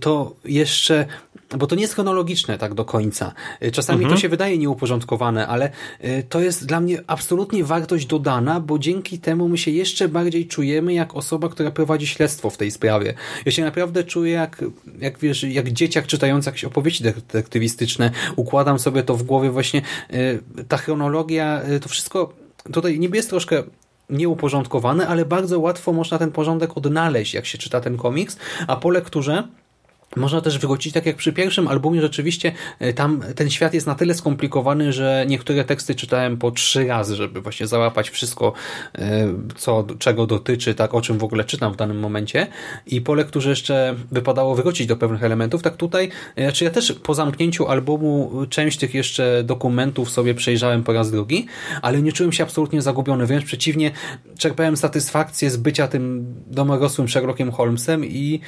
to 0.00 0.34
jeszcze 0.44 1.06
bo 1.58 1.66
to 1.66 1.76
nie 1.76 1.82
jest 1.82 1.94
chronologiczne 1.94 2.58
tak 2.58 2.74
do 2.74 2.84
końca. 2.84 3.32
Czasami 3.72 3.98
mhm. 3.98 4.14
to 4.14 4.20
się 4.20 4.28
wydaje 4.28 4.58
nieuporządkowane, 4.58 5.46
ale 5.46 5.70
to 6.28 6.40
jest 6.40 6.66
dla 6.66 6.80
mnie 6.80 7.02
absolutnie 7.06 7.64
wartość 7.64 8.06
dodana, 8.06 8.60
bo 8.60 8.78
dzięki 8.78 9.18
temu 9.18 9.48
my 9.48 9.58
się 9.58 9.70
jeszcze 9.70 10.08
bardziej 10.08 10.46
czujemy 10.46 10.94
jak 10.94 11.16
osoba, 11.16 11.48
która 11.48 11.70
prowadzi 11.70 12.06
śledztwo 12.06 12.50
w 12.50 12.56
tej 12.56 12.70
sprawie. 12.70 13.14
Ja 13.44 13.52
się 13.52 13.64
naprawdę 13.64 14.04
czuję 14.04 14.32
jak, 14.32 14.64
jak 14.98 15.18
wiesz, 15.18 15.42
jak 15.42 15.72
dzieciak 15.72 16.06
czytający 16.06 16.48
jakieś 16.48 16.64
opowieści 16.64 17.04
detektywistyczne, 17.04 18.10
układam 18.36 18.78
sobie 18.78 19.02
to 19.02 19.16
w 19.16 19.22
głowie 19.22 19.50
właśnie, 19.50 19.82
y, 20.14 20.64
ta 20.68 20.76
chronologia, 20.76 21.62
y, 21.70 21.80
to 21.80 21.88
wszystko 21.88 22.32
tutaj 22.72 22.98
niby 22.98 23.16
jest 23.16 23.30
troszkę 23.30 23.62
nieuporządkowane, 24.10 25.08
ale 25.08 25.24
bardzo 25.24 25.60
łatwo 25.60 25.92
można 25.92 26.18
ten 26.18 26.32
porządek 26.32 26.76
odnaleźć, 26.76 27.34
jak 27.34 27.46
się 27.46 27.58
czyta 27.58 27.80
ten 27.80 27.96
komiks, 27.96 28.36
a 28.66 28.76
po 28.76 28.90
lekturze 28.90 29.48
można 30.16 30.40
też 30.40 30.58
wrócić, 30.58 30.94
tak 30.94 31.06
jak 31.06 31.16
przy 31.16 31.32
pierwszym 31.32 31.68
albumie, 31.68 32.00
rzeczywiście 32.00 32.52
e, 32.78 32.92
tam 32.92 33.22
ten 33.34 33.50
świat 33.50 33.74
jest 33.74 33.86
na 33.86 33.94
tyle 33.94 34.14
skomplikowany, 34.14 34.92
że 34.92 35.24
niektóre 35.28 35.64
teksty 35.64 35.94
czytałem 35.94 36.36
po 36.36 36.50
trzy 36.50 36.86
razy, 36.86 37.16
żeby 37.16 37.40
właśnie 37.40 37.66
załapać 37.66 38.10
wszystko, 38.10 38.52
e, 38.98 39.28
co, 39.56 39.86
czego 39.98 40.26
dotyczy, 40.26 40.74
tak 40.74 40.94
o 40.94 41.00
czym 41.00 41.18
w 41.18 41.24
ogóle 41.24 41.44
czytam 41.44 41.72
w 41.72 41.76
danym 41.76 41.98
momencie. 41.98 42.46
I 42.86 43.00
po 43.00 43.14
lekturze 43.14 43.50
jeszcze 43.50 43.94
wypadało 44.12 44.54
wrócić 44.54 44.86
do 44.86 44.96
pewnych 44.96 45.24
elementów. 45.24 45.62
Tak 45.62 45.76
tutaj, 45.76 46.10
znaczy 46.36 46.64
ja 46.64 46.70
też 46.70 46.92
po 46.92 47.14
zamknięciu 47.14 47.68
albumu 47.68 48.32
część 48.50 48.78
tych 48.78 48.94
jeszcze 48.94 49.42
dokumentów 49.44 50.10
sobie 50.10 50.34
przejrzałem 50.34 50.82
po 50.82 50.92
raz 50.92 51.10
drugi, 51.10 51.46
ale 51.82 52.02
nie 52.02 52.12
czułem 52.12 52.32
się 52.32 52.44
absolutnie 52.44 52.82
zagubiony. 52.82 53.26
Wręcz 53.26 53.44
przeciwnie, 53.44 53.90
czerpałem 54.38 54.76
satysfakcję 54.76 55.50
z 55.50 55.56
bycia 55.56 55.88
tym 55.88 56.34
domorosłym 56.46 57.08
Sherlockiem 57.08 57.52
Holmesem 57.52 58.04
i 58.04 58.40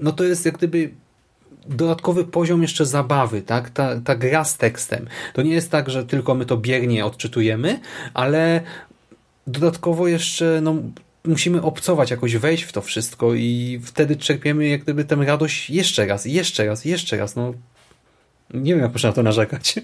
no 0.00 0.12
to 0.12 0.24
jest 0.24 0.46
jak 0.46 0.56
gdyby 0.56 0.90
dodatkowy 1.66 2.24
poziom 2.24 2.62
jeszcze 2.62 2.86
zabawy, 2.86 3.42
tak? 3.42 3.70
Ta, 3.70 4.00
ta 4.00 4.16
gra 4.16 4.44
z 4.44 4.56
tekstem. 4.56 5.06
To 5.34 5.42
nie 5.42 5.52
jest 5.52 5.70
tak, 5.70 5.90
że 5.90 6.04
tylko 6.04 6.34
my 6.34 6.46
to 6.46 6.56
biernie 6.56 7.06
odczytujemy, 7.06 7.80
ale 8.14 8.60
dodatkowo 9.46 10.08
jeszcze 10.08 10.60
no, 10.62 10.74
musimy 11.24 11.62
obcować, 11.62 12.10
jakoś 12.10 12.36
wejść 12.36 12.62
w 12.62 12.72
to 12.72 12.82
wszystko 12.82 13.34
i 13.34 13.80
wtedy 13.84 14.16
czerpiemy 14.16 14.68
jak 14.68 14.82
gdyby 14.82 15.04
tę 15.04 15.16
radość 15.16 15.70
jeszcze 15.70 16.06
raz, 16.06 16.24
jeszcze 16.24 16.66
raz, 16.66 16.84
jeszcze 16.84 17.16
raz. 17.16 17.36
No, 17.36 17.52
nie 18.54 18.74
wiem, 18.74 18.82
jak 18.82 18.92
można 18.92 19.12
to 19.12 19.22
narzekać. 19.22 19.74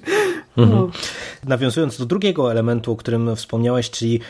No. 0.57 0.91
Nawiązując 1.45 1.99
do 1.99 2.07
drugiego 2.07 2.51
elementu, 2.51 2.93
o 2.93 2.97
którym 2.97 3.37
wspomniałeś, 3.37 3.91
czyli 3.91 4.21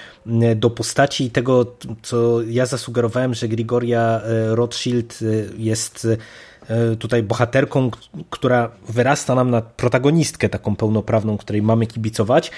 do 0.56 0.70
postaci 0.70 1.30
tego, 1.30 1.76
co 2.02 2.42
ja 2.42 2.66
zasugerowałem, 2.66 3.34
że 3.34 3.48
Grigoria 3.48 4.20
e, 4.20 4.54
Rothschild 4.54 5.18
e, 5.22 5.26
jest 5.58 6.08
tutaj 6.99 7.23
bohaterką, 7.23 7.90
która 8.30 8.71
wyrasta 8.88 9.35
nam 9.35 9.50
na 9.50 9.62
protagonistkę 9.62 10.49
taką 10.49 10.76
pełnoprawną, 10.76 11.37
której 11.38 11.62
mamy 11.62 11.87
kibicować. 11.87 12.50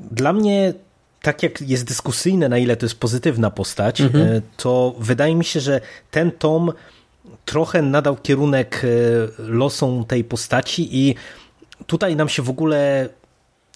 Dla 0.00 0.32
mnie 0.32 0.74
tak 1.22 1.42
jak 1.42 1.60
jest 1.60 1.84
dyskusyjne, 1.84 2.48
na 2.48 2.58
ile 2.58 2.76
to 2.76 2.86
jest 2.86 3.00
pozytywna 3.00 3.50
postać, 3.50 4.00
mhm. 4.00 4.42
to 4.56 4.94
wydaje 4.98 5.34
mi 5.34 5.44
się, 5.44 5.60
że 5.60 5.80
ten 6.10 6.30
tom 6.30 6.72
trochę 7.44 7.82
nadał 7.82 8.16
kierunek 8.16 8.82
losom 9.38 10.04
tej 10.04 10.24
postaci 10.24 11.08
i 11.08 11.14
tutaj 11.86 12.16
nam 12.16 12.28
się 12.28 12.42
w 12.42 12.50
ogóle 12.50 13.08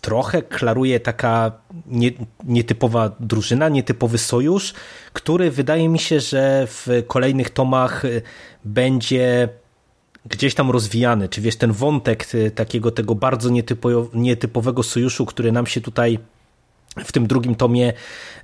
trochę 0.01 0.43
klaruje 0.43 1.01
taka 1.01 1.53
nie, 1.87 2.11
nietypowa 2.45 3.17
drużyna, 3.21 3.69
nietypowy 3.69 4.19
sojusz, 4.19 4.75
który 5.13 5.51
wydaje 5.51 5.89
mi 5.89 5.99
się, 5.99 6.21
że 6.21 6.67
w 6.67 6.87
kolejnych 7.07 7.51
tomach 7.51 8.05
y, 8.05 8.23
będzie 8.65 9.49
gdzieś 10.27 10.55
tam 10.55 10.71
rozwijany. 10.71 11.29
Czy 11.29 11.41
wiesz, 11.41 11.57
ten 11.57 11.73
wątek 11.73 12.35
y, 12.35 12.51
takiego 12.51 12.91
tego 12.91 13.15
bardzo 13.15 13.51
nietypo, 13.51 13.89
nietypowego 14.15 14.83
sojuszu, 14.83 15.27
który 15.27 15.53
nam 15.53 15.67
się 15.67 15.81
tutaj 15.81 16.19
w 17.05 17.13
tym 17.13 17.27
drugim 17.27 17.55
tomie 17.55 17.93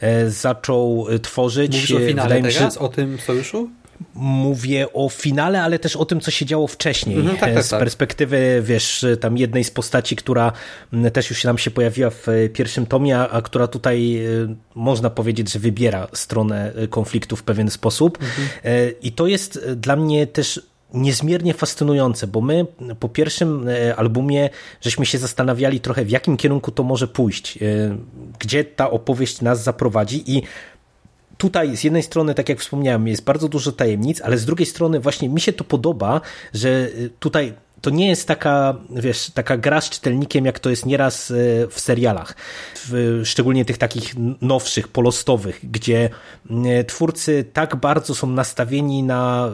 e, 0.00 0.30
zaczął 0.30 1.06
y, 1.10 1.18
tworzyć. 1.18 1.72
Mówisz 1.72 1.92
o 1.92 1.98
finale 1.98 2.42
teraz? 2.42 2.74
Się... 2.74 2.80
O 2.80 2.88
tym 2.88 3.18
sojuszu? 3.18 3.70
Mówię 4.14 4.92
o 4.92 5.08
finale, 5.08 5.62
ale 5.62 5.78
też 5.78 5.96
o 5.96 6.04
tym, 6.04 6.20
co 6.20 6.30
się 6.30 6.46
działo 6.46 6.66
wcześniej. 6.66 7.16
Mhm, 7.16 7.36
tak, 7.36 7.54
tak, 7.54 7.64
z 7.64 7.68
tak. 7.68 7.78
perspektywy, 7.78 8.62
wiesz, 8.64 9.06
tam 9.20 9.38
jednej 9.38 9.64
z 9.64 9.70
postaci, 9.70 10.16
która 10.16 10.52
też 11.12 11.30
już 11.30 11.44
nam 11.44 11.58
się 11.58 11.70
pojawiła 11.70 12.10
w 12.10 12.26
pierwszym 12.52 12.86
tomie, 12.86 13.18
a 13.18 13.42
która 13.42 13.66
tutaj 13.66 14.16
e, 14.16 14.54
można 14.74 15.10
powiedzieć, 15.10 15.52
że 15.52 15.58
wybiera 15.58 16.08
stronę 16.12 16.72
konfliktu 16.90 17.36
w 17.36 17.42
pewien 17.42 17.70
sposób. 17.70 18.18
Mhm. 18.22 18.48
E, 18.64 18.90
I 18.90 19.12
to 19.12 19.26
jest 19.26 19.70
dla 19.76 19.96
mnie 19.96 20.26
też 20.26 20.60
niezmiernie 20.94 21.54
fascynujące, 21.54 22.26
bo 22.26 22.40
my 22.40 22.66
po 23.00 23.08
pierwszym 23.08 23.68
e, 23.68 23.96
albumie 23.96 24.50
żeśmy 24.80 25.06
się 25.06 25.18
zastanawiali 25.18 25.80
trochę 25.80 26.04
w 26.04 26.10
jakim 26.10 26.36
kierunku 26.36 26.70
to 26.70 26.82
może 26.82 27.08
pójść, 27.08 27.58
gdzie 28.38 28.64
ta 28.64 28.90
opowieść 28.90 29.40
nas 29.40 29.62
zaprowadzi 29.62 30.36
i 30.36 30.42
tutaj 31.38 31.76
z 31.76 31.84
jednej 31.84 32.02
strony, 32.02 32.34
tak 32.34 32.48
jak 32.48 32.60
wspomniałem, 32.60 33.08
jest 33.08 33.24
bardzo 33.24 33.48
dużo 33.48 33.72
tajemnic, 33.72 34.20
ale 34.20 34.38
z 34.38 34.44
drugiej 34.44 34.66
strony 34.66 35.00
właśnie 35.00 35.28
mi 35.28 35.40
się 35.40 35.52
to 35.52 35.64
podoba, 35.64 36.20
że 36.54 36.68
y, 36.68 37.10
tutaj 37.18 37.54
to 37.84 37.90
nie 37.90 38.08
jest 38.08 38.28
taka, 38.28 38.74
wiesz, 38.90 39.30
taka 39.30 39.56
gra 39.56 39.80
z 39.80 39.90
czytelnikiem, 39.90 40.44
jak 40.44 40.58
to 40.58 40.70
jest 40.70 40.86
nieraz 40.86 41.30
e, 41.30 41.34
w 41.70 41.80
serialach, 41.80 42.36
w, 42.88 43.20
szczególnie 43.24 43.64
tych 43.64 43.78
takich 43.78 44.14
nowszych, 44.40 44.88
polostowych, 44.88 45.60
gdzie 45.70 46.10
e, 46.50 46.84
twórcy 46.84 47.44
tak 47.52 47.76
bardzo 47.76 48.14
są 48.14 48.26
nastawieni 48.26 49.02
na 49.02 49.52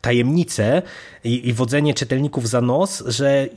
tajemnice 0.00 0.82
i, 1.24 1.48
i 1.48 1.52
wodzenie 1.52 1.94
czytelników 1.94 2.48
za 2.48 2.60
nos, 2.60 3.02
że 3.06 3.48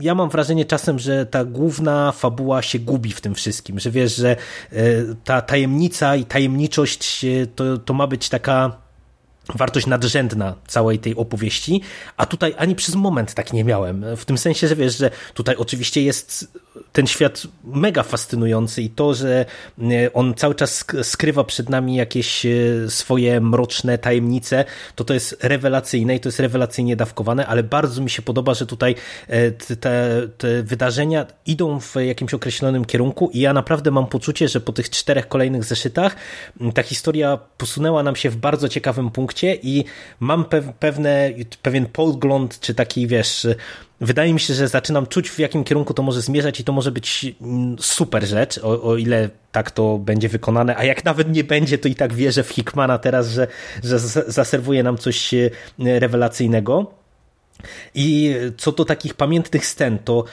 ja 0.00 0.14
mam 0.14 0.30
wrażenie 0.30 0.64
czasem, 0.64 0.98
że 0.98 1.26
ta 1.26 1.44
główna 1.44 2.12
fabuła 2.12 2.62
się 2.62 2.78
gubi 2.78 3.12
w 3.12 3.20
tym 3.20 3.34
wszystkim, 3.34 3.78
że 3.78 3.90
wiesz, 3.90 4.16
że 4.16 4.36
ta 5.24 5.40
tajemnica 5.40 6.16
i 6.16 6.24
tajemniczość 6.24 7.26
to, 7.56 7.78
to 7.78 7.94
ma 7.94 8.06
być 8.06 8.28
taka 8.28 8.81
wartość 9.54 9.86
nadrzędna 9.86 10.54
całej 10.66 10.98
tej 10.98 11.16
opowieści, 11.16 11.80
a 12.16 12.26
tutaj 12.26 12.54
ani 12.58 12.74
przez 12.74 12.94
moment 12.94 13.34
tak 13.34 13.52
nie 13.52 13.64
miałem. 13.64 14.04
W 14.16 14.24
tym 14.24 14.38
sensie, 14.38 14.68
że 14.68 14.76
wiesz, 14.76 14.98
że 14.98 15.10
tutaj 15.34 15.56
oczywiście 15.56 16.02
jest 16.02 16.58
ten 16.92 17.06
świat 17.06 17.42
mega 17.64 18.02
fascynujący 18.02 18.82
i 18.82 18.90
to, 18.90 19.14
że 19.14 19.44
e, 19.78 20.12
on 20.12 20.34
cały 20.34 20.54
czas 20.54 20.84
skrywa 21.02 21.44
przed 21.44 21.68
nami 21.68 21.96
jakieś 21.96 22.46
e, 22.46 22.50
swoje 22.88 23.40
mroczne 23.40 23.98
tajemnice, 23.98 24.64
to 24.94 25.04
to 25.04 25.14
jest 25.14 25.36
rewelacyjne 25.42 26.14
i 26.16 26.20
to 26.20 26.28
jest 26.28 26.40
rewelacyjnie 26.40 26.96
dawkowane, 26.96 27.46
ale 27.46 27.62
bardzo 27.62 28.02
mi 28.02 28.10
się 28.10 28.22
podoba, 28.22 28.54
że 28.54 28.66
tutaj 28.66 28.94
e, 29.28 29.50
te, 29.50 30.28
te 30.38 30.62
wydarzenia 30.62 31.26
idą 31.46 31.80
w 31.80 31.94
jakimś 31.96 32.34
określonym 32.34 32.84
kierunku 32.84 33.30
i 33.32 33.40
ja 33.40 33.52
naprawdę 33.52 33.90
mam 33.90 34.06
poczucie, 34.06 34.48
że 34.48 34.60
po 34.60 34.72
tych 34.72 34.90
czterech 34.90 35.28
kolejnych 35.28 35.64
zeszytach 35.64 36.16
ta 36.74 36.82
historia 36.82 37.38
posunęła 37.58 38.02
nam 38.02 38.16
się 38.16 38.30
w 38.30 38.36
bardzo 38.36 38.68
ciekawym 38.68 39.10
punkcie 39.10 39.58
i 39.62 39.84
mam 40.20 40.44
pewne, 40.78 41.30
pewien 41.62 41.86
pogląd, 41.86 42.60
czy 42.60 42.74
taki, 42.74 43.06
wiesz, 43.06 43.46
wydaje 44.02 44.34
mi 44.34 44.40
się, 44.40 44.54
że 44.54 44.68
zaczynam 44.68 45.06
czuć, 45.06 45.30
w 45.30 45.38
jakim 45.38 45.64
kierunku 45.64 45.94
to 45.94 46.02
może 46.02 46.20
zmierzać 46.20 46.60
i 46.60 46.64
to 46.64 46.72
może 46.72 46.92
być 46.92 47.34
mm, 47.40 47.76
super 47.80 48.26
rzecz, 48.26 48.58
o, 48.58 48.82
o 48.82 48.96
ile 48.96 49.30
tak 49.52 49.70
to 49.70 49.98
będzie 49.98 50.28
wykonane, 50.28 50.76
a 50.76 50.84
jak 50.84 51.04
nawet 51.04 51.32
nie 51.32 51.44
będzie, 51.44 51.78
to 51.78 51.88
i 51.88 51.94
tak 51.94 52.14
wierzę 52.14 52.42
w 52.42 52.48
Hickmana 52.48 52.98
teraz, 52.98 53.30
że, 53.30 53.46
że 53.84 53.98
zaserwuje 54.26 54.82
nam 54.82 54.98
coś 54.98 55.34
e, 55.34 55.50
rewelacyjnego. 55.78 56.90
I 57.94 58.34
co 58.56 58.72
do 58.72 58.84
takich 58.84 59.14
pamiętnych 59.14 59.66
scen, 59.66 59.98
to 59.98 60.24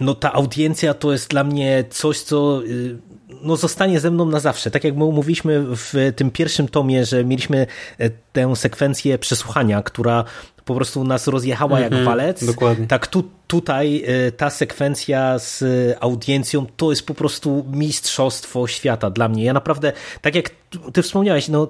no 0.00 0.14
ta 0.14 0.32
audiencja 0.32 0.94
to 0.94 1.12
jest 1.12 1.30
dla 1.30 1.44
mnie 1.44 1.84
coś, 1.90 2.20
co 2.20 2.62
y, 2.64 2.98
no 3.42 3.56
zostanie 3.56 4.00
ze 4.00 4.10
mną 4.10 4.24
na 4.24 4.40
zawsze. 4.40 4.70
Tak 4.70 4.84
jak 4.84 4.96
my 4.96 5.04
mówiliśmy 5.04 5.64
w 5.68 6.12
tym 6.16 6.30
pierwszym 6.30 6.68
tomie, 6.68 7.04
że 7.04 7.24
mieliśmy 7.24 7.66
e, 7.98 8.10
tę 8.32 8.56
sekwencję 8.56 9.18
przesłuchania, 9.18 9.82
która 9.82 10.24
po 10.66 10.74
prostu 10.74 11.04
nas 11.04 11.26
rozjechała 11.26 11.80
jak 11.80 11.92
mhm, 11.92 12.04
walec. 12.04 12.44
Dokładnie. 12.44 12.86
Tak 12.86 13.06
tu, 13.06 13.24
tutaj 13.46 14.04
e, 14.06 14.32
ta 14.32 14.50
sekwencja 14.50 15.38
z 15.38 15.64
audiencją 16.00 16.66
to 16.76 16.90
jest 16.90 17.06
po 17.06 17.14
prostu 17.14 17.64
mistrzostwo 17.72 18.66
świata 18.66 19.10
dla 19.10 19.28
mnie. 19.28 19.44
Ja 19.44 19.52
naprawdę, 19.52 19.92
tak 20.20 20.34
jak 20.34 20.50
ty 20.92 21.02
wspomniałeś, 21.02 21.48
no 21.48 21.68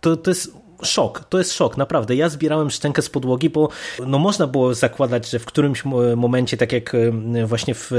to, 0.00 0.16
to 0.16 0.30
jest 0.30 0.52
szok, 0.82 1.24
to 1.28 1.38
jest 1.38 1.52
szok, 1.52 1.76
naprawdę. 1.76 2.16
Ja 2.16 2.28
zbierałem 2.28 2.70
szczękę 2.70 3.02
z 3.02 3.10
podłogi, 3.10 3.50
bo 3.50 3.68
no 4.06 4.18
można 4.18 4.46
było 4.46 4.74
zakładać, 4.74 5.30
że 5.30 5.38
w 5.38 5.44
którymś 5.44 5.84
momencie, 6.16 6.56
tak 6.56 6.72
jak 6.72 6.96
właśnie 7.46 7.74
w, 7.74 7.90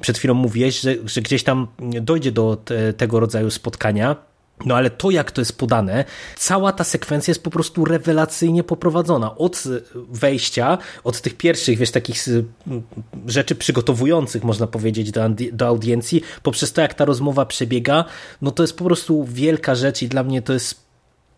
przed 0.00 0.18
chwilą 0.18 0.34
mówiłeś, 0.34 0.80
że, 0.80 0.94
że 1.04 1.20
gdzieś 1.22 1.44
tam 1.44 1.66
dojdzie 1.80 2.32
do 2.32 2.56
te, 2.56 2.92
tego 2.92 3.20
rodzaju 3.20 3.50
spotkania, 3.50 4.16
no 4.64 4.76
ale 4.76 4.90
to, 4.90 5.10
jak 5.10 5.30
to 5.30 5.40
jest 5.40 5.58
podane, 5.58 6.04
cała 6.36 6.72
ta 6.72 6.84
sekwencja 6.84 7.30
jest 7.30 7.42
po 7.42 7.50
prostu 7.50 7.84
rewelacyjnie 7.84 8.64
poprowadzona. 8.64 9.36
Od 9.36 9.64
wejścia, 10.10 10.78
od 11.04 11.20
tych 11.20 11.36
pierwszych, 11.36 11.78
wiesz, 11.78 11.90
takich 11.90 12.24
rzeczy 13.26 13.54
przygotowujących, 13.54 14.44
można 14.44 14.66
powiedzieć, 14.66 15.10
do, 15.10 15.28
do 15.52 15.66
audiencji, 15.66 16.22
poprzez 16.42 16.72
to, 16.72 16.80
jak 16.80 16.94
ta 16.94 17.04
rozmowa 17.04 17.46
przebiega, 17.46 18.04
no 18.42 18.50
to 18.50 18.62
jest 18.62 18.76
po 18.76 18.84
prostu 18.84 19.24
wielka 19.24 19.74
rzecz 19.74 20.02
i 20.02 20.08
dla 20.08 20.22
mnie 20.22 20.42
to 20.42 20.52
jest 20.52 20.86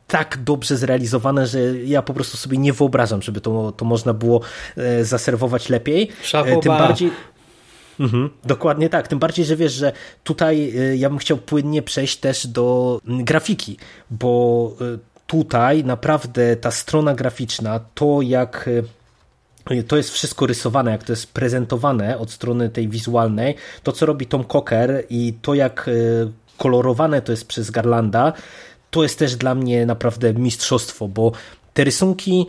tak 0.06 0.38
dobrze 0.44 0.76
zrealizowane, 0.76 1.46
że 1.46 1.60
ja 1.84 2.02
po 2.02 2.14
prostu 2.14 2.37
sobie 2.37 2.58
nie 2.58 2.72
wyobrażam, 2.72 3.22
żeby 3.22 3.40
to, 3.40 3.72
to 3.72 3.84
można 3.84 4.14
było 4.14 4.40
e, 4.76 5.04
zaserwować 5.04 5.68
lepiej. 5.68 6.08
Szapoba. 6.22 6.60
Tym 6.60 6.72
bardziej 6.72 7.10
Mhm, 8.00 8.30
dokładnie 8.44 8.88
tak. 8.88 9.08
Tym 9.08 9.18
bardziej, 9.18 9.44
że 9.44 9.56
wiesz, 9.56 9.72
że 9.72 9.92
tutaj 10.24 10.72
y, 10.78 10.96
ja 10.96 11.08
bym 11.08 11.18
chciał 11.18 11.38
płynnie 11.38 11.82
przejść 11.82 12.16
też 12.16 12.46
do 12.46 13.00
mm, 13.06 13.24
grafiki, 13.24 13.76
bo 14.10 14.72
y, 14.80 14.98
tutaj 15.26 15.84
naprawdę 15.84 16.56
ta 16.56 16.70
strona 16.70 17.14
graficzna, 17.14 17.80
to 17.94 18.22
jak 18.22 18.68
y, 18.68 19.82
to 19.82 19.96
jest 19.96 20.10
wszystko 20.10 20.46
rysowane, 20.46 20.90
jak 20.90 21.04
to 21.04 21.12
jest 21.12 21.32
prezentowane 21.32 22.18
od 22.18 22.30
strony 22.30 22.68
tej 22.68 22.88
wizualnej, 22.88 23.54
to 23.82 23.92
co 23.92 24.06
robi 24.06 24.26
Tom 24.26 24.44
Cocker 24.44 25.04
i 25.10 25.34
to 25.42 25.54
jak 25.54 25.90
kolorowane 26.58 27.22
to 27.22 27.32
jest 27.32 27.46
przez 27.46 27.70
Garlanda, 27.70 28.32
to 28.90 29.02
jest 29.02 29.18
też 29.18 29.36
dla 29.36 29.54
mnie 29.54 29.86
naprawdę 29.86 30.34
mistrzostwo, 30.34 31.08
bo 31.08 31.32
te 31.74 31.84
rysunki 31.84 32.46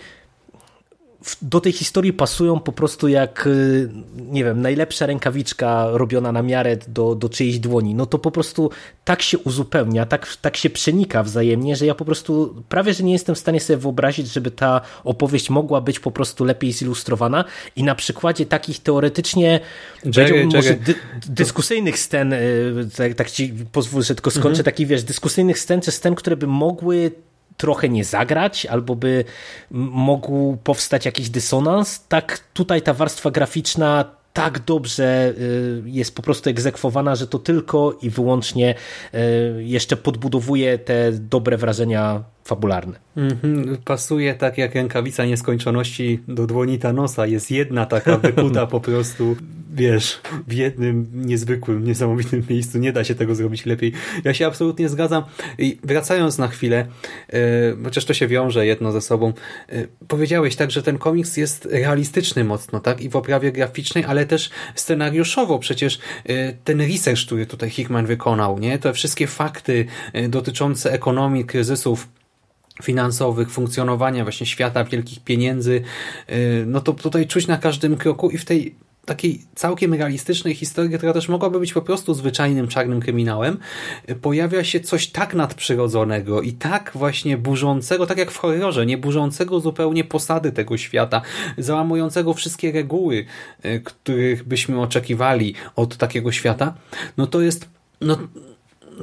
do 1.41 1.61
tej 1.61 1.71
historii 1.71 2.13
pasują 2.13 2.59
po 2.59 2.71
prostu 2.71 3.07
jak, 3.07 3.47
y, 3.47 3.89
nie 4.15 4.43
wiem, 4.43 4.61
najlepsza 4.61 5.05
rękawiczka 5.05 5.87
robiona 5.91 6.31
na 6.31 6.41
miarę 6.41 6.77
do, 6.87 7.15
do 7.15 7.29
czyjejś 7.29 7.59
dłoni. 7.59 7.95
No 7.95 8.05
to 8.05 8.19
po 8.19 8.31
prostu 8.31 8.69
tak 9.05 9.21
się 9.21 9.37
uzupełnia, 9.37 10.05
tak, 10.05 10.35
tak 10.41 10.57
się 10.57 10.69
przenika 10.69 11.23
wzajemnie, 11.23 11.75
że 11.75 11.85
ja 11.85 11.95
po 11.95 12.05
prostu 12.05 12.63
prawie, 12.69 12.93
że 12.93 13.03
nie 13.03 13.13
jestem 13.13 13.35
w 13.35 13.39
stanie 13.39 13.59
sobie 13.59 13.77
wyobrazić, 13.77 14.27
żeby 14.27 14.51
ta 14.51 14.81
opowieść 15.03 15.49
mogła 15.49 15.81
być 15.81 15.99
po 15.99 16.11
prostu 16.11 16.45
lepiej 16.45 16.71
zilustrowana 16.71 17.45
i 17.75 17.83
na 17.83 17.95
przykładzie 17.95 18.45
takich 18.45 18.79
teoretycznie 18.79 19.59
czekaj, 20.11 20.45
może 20.45 20.73
dy, 20.73 20.95
dyskusyjnych 21.27 21.99
scen, 21.99 22.33
y, 22.33 22.89
tak, 22.97 23.13
tak 23.13 23.31
ci 23.31 23.53
pozwól, 23.71 24.03
że 24.03 24.15
tylko 24.15 24.31
skończę, 24.31 24.49
mhm. 24.49 24.65
takich 24.65 24.87
wiesz, 24.87 25.03
dyskusyjnych 25.03 25.59
scen, 25.59 25.81
czy 25.81 25.91
scen, 25.91 26.15
które 26.15 26.37
by 26.37 26.47
mogły 26.47 27.11
trochę 27.59 27.89
nie 27.89 28.03
zagrać, 28.03 28.65
albo 28.65 28.95
by 28.95 29.23
mógł 29.71 30.57
powstać 30.63 31.05
jakiś 31.05 31.29
dysonans, 31.29 32.07
tak 32.07 32.39
tutaj 32.53 32.81
ta 32.81 32.93
warstwa 32.93 33.31
graficzna 33.31 34.05
tak 34.33 34.59
dobrze 34.59 35.33
y, 35.37 35.83
jest 35.85 36.15
po 36.15 36.21
prostu 36.21 36.49
egzekwowana, 36.49 37.15
że 37.15 37.27
to 37.27 37.39
tylko 37.39 37.97
i 38.01 38.09
wyłącznie 38.09 38.75
y, 39.13 39.63
jeszcze 39.63 39.97
podbudowuje 39.97 40.77
te 40.77 41.11
dobre 41.11 41.57
wrażenia 41.57 42.23
fabularne. 42.43 42.99
Mm 43.17 43.29
-hmm. 43.29 43.77
Pasuje 43.85 44.33
tak 44.33 44.57
jak 44.57 44.75
rękawica 44.75 45.25
nieskończoności 45.25 46.19
do 46.27 46.47
dłoni 46.47 46.79
Thanosa. 46.79 47.27
Jest 47.27 47.51
jedna 47.51 47.85
taka 47.85 48.17
wykuta 48.17 48.67
po 48.75 48.79
prostu, 48.79 49.35
wiesz, 49.73 50.21
w 50.47 50.53
jednym 50.53 51.07
niezwykłym, 51.13 51.83
niesamowitym 51.83 52.43
miejscu. 52.49 52.77
Nie 52.77 52.93
da 52.93 53.03
się 53.03 53.15
tego 53.15 53.35
zrobić 53.35 53.65
lepiej. 53.65 53.93
Ja 54.23 54.33
się 54.33 54.47
absolutnie 54.47 54.89
zgadzam. 54.89 55.23
I 55.57 55.79
wracając 55.83 56.37
na 56.37 56.47
chwilę, 56.47 56.85
yy, 57.33 57.39
chociaż 57.83 58.05
to 58.05 58.13
się 58.13 58.27
wiąże 58.27 58.65
jedno 58.65 58.91
ze 58.91 59.01
sobą, 59.01 59.33
yy, 59.71 59.87
powiedziałeś 60.07 60.55
tak, 60.55 60.71
że 60.71 60.83
ten 60.83 60.97
komiks 60.97 61.37
jest 61.37 61.65
realistyczny 61.65 62.43
mocno, 62.43 62.79
tak? 62.79 63.01
I 63.01 63.09
w 63.09 63.15
oprawie 63.15 63.51
graficznej, 63.51 64.03
ale 64.03 64.25
też 64.25 64.49
scenariuszowo. 64.75 65.59
Przecież 65.59 65.99
yy, 66.25 66.57
ten 66.63 66.81
research, 66.81 67.25
który 67.25 67.45
tutaj 67.45 67.69
Hickman 67.69 68.05
wykonał, 68.05 68.59
nie? 68.59 68.79
Te 68.79 68.93
wszystkie 68.93 69.27
fakty 69.27 69.85
dotyczące 70.29 70.93
ekonomii, 70.93 71.45
kryzysów, 71.45 72.07
finansowych, 72.83 73.51
funkcjonowania 73.51 74.23
właśnie 74.23 74.45
świata 74.45 74.83
wielkich 74.83 75.23
pieniędzy, 75.23 75.81
no 76.65 76.81
to 76.81 76.93
tutaj 76.93 77.27
czuć 77.27 77.47
na 77.47 77.57
każdym 77.57 77.97
kroku 77.97 78.29
i 78.29 78.37
w 78.37 78.45
tej 78.45 78.75
takiej 79.05 79.41
całkiem 79.55 79.93
realistycznej 79.93 80.55
historii, 80.55 80.97
która 80.97 81.13
też 81.13 81.29
mogłaby 81.29 81.59
być 81.59 81.73
po 81.73 81.81
prostu 81.81 82.13
zwyczajnym 82.13 82.67
czarnym 82.67 82.99
kryminałem, 82.99 83.57
pojawia 84.21 84.63
się 84.63 84.79
coś 84.79 85.07
tak 85.07 85.33
nadprzyrodzonego 85.33 86.41
i 86.41 86.53
tak 86.53 86.91
właśnie 86.95 87.37
burzącego, 87.37 88.07
tak 88.07 88.17
jak 88.17 88.31
w 88.31 88.37
horrorze, 88.37 88.85
nie 88.85 88.97
burzącego 88.97 89.59
zupełnie 89.59 90.03
posady 90.03 90.51
tego 90.51 90.77
świata, 90.77 91.21
załamującego 91.57 92.33
wszystkie 92.33 92.71
reguły, 92.71 93.25
y, 93.65 93.81
których 93.83 94.43
byśmy 94.43 94.81
oczekiwali 94.81 95.53
od 95.75 95.97
takiego 95.97 96.31
świata, 96.31 96.73
no 97.17 97.27
to 97.27 97.41
jest 97.41 97.69
no, 98.01 98.17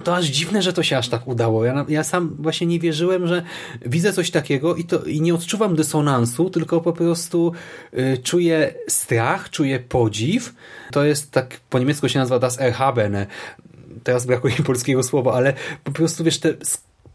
to 0.05 0.17
aż 0.17 0.27
dziwne, 0.27 0.63
że 0.63 0.73
to 0.73 0.83
się 0.83 0.99
aż 0.99 1.09
tak 1.09 1.29
udało. 1.29 1.65
Ja, 1.65 1.85
ja 1.89 2.05
sam 2.05 2.37
właśnie 2.39 2.67
nie 2.67 2.81
wierzyłem, 2.81 3.27
że 3.27 3.43
widzę 3.87 4.13
coś 4.13 4.31
takiego 4.31 4.77
i, 4.77 4.85
to, 4.85 5.03
i 5.03 5.21
nie 5.21 5.35
odczuwam 5.35 5.77
dysonansu, 5.77 6.51
tylko 6.51 6.81
po 6.81 6.93
prostu 6.93 7.53
y, 7.95 8.19
czuję 8.23 8.75
strach, 8.89 9.51
czuję 9.51 9.81
podziw. 9.81 10.55
To 10.93 11.05
jest 11.05 11.31
tak, 11.31 11.61
po 11.71 11.79
niemiecku 11.79 12.09
się 12.09 12.19
nazywa 12.19 12.39
das 12.39 12.61
Erhabene. 12.61 13.27
Teraz 14.05 14.27
brakuje 14.27 14.55
polskiego 14.67 15.03
słowa, 15.03 15.33
ale 15.33 15.53
po 15.85 15.93
prostu 15.93 16.25
wiesz, 16.25 16.39
te 16.39 16.55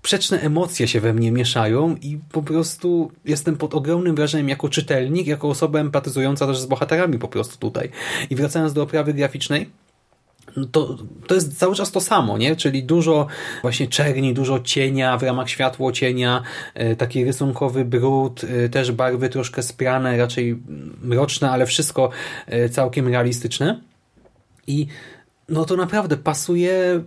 sprzeczne 0.01 0.41
emocje 0.41 0.87
się 0.87 0.99
we 0.99 1.13
mnie 1.13 1.31
mieszają 1.31 1.95
i 2.01 2.19
po 2.31 2.43
prostu 2.43 3.11
jestem 3.25 3.57
pod 3.57 3.75
ogromnym 3.75 4.15
wrażeniem 4.15 4.49
jako 4.49 4.69
czytelnik, 4.69 5.27
jako 5.27 5.49
osoba 5.49 5.79
empatyzująca 5.79 6.47
też 6.47 6.59
z 6.59 6.65
bohaterami 6.65 7.19
po 7.19 7.27
prostu 7.27 7.57
tutaj. 7.57 7.89
I 8.29 8.35
wracając 8.35 8.73
do 8.73 8.83
oprawy 8.83 9.13
graficznej, 9.13 9.69
to, 10.71 10.97
to 11.27 11.35
jest 11.35 11.57
cały 11.57 11.75
czas 11.75 11.91
to 11.91 12.01
samo, 12.01 12.37
nie? 12.37 12.55
Czyli 12.55 12.83
dużo 12.83 13.27
właśnie 13.61 13.87
czerni, 13.87 14.33
dużo 14.33 14.59
cienia 14.59 15.17
w 15.17 15.23
ramach 15.23 15.49
światło 15.49 15.91
cienia, 15.91 16.43
e, 16.73 16.95
taki 16.95 17.25
rysunkowy 17.25 17.85
brud, 17.85 18.43
e, 18.43 18.69
też 18.69 18.91
barwy 18.91 19.29
troszkę 19.29 19.63
sprane, 19.63 20.17
raczej 20.17 20.61
mroczne, 21.01 21.51
ale 21.51 21.65
wszystko 21.65 22.09
e, 22.47 22.69
całkiem 22.69 23.07
realistyczne. 23.07 23.81
I 24.67 24.87
no 25.49 25.65
to 25.65 25.75
naprawdę 25.75 26.17
pasuje 26.17 27.03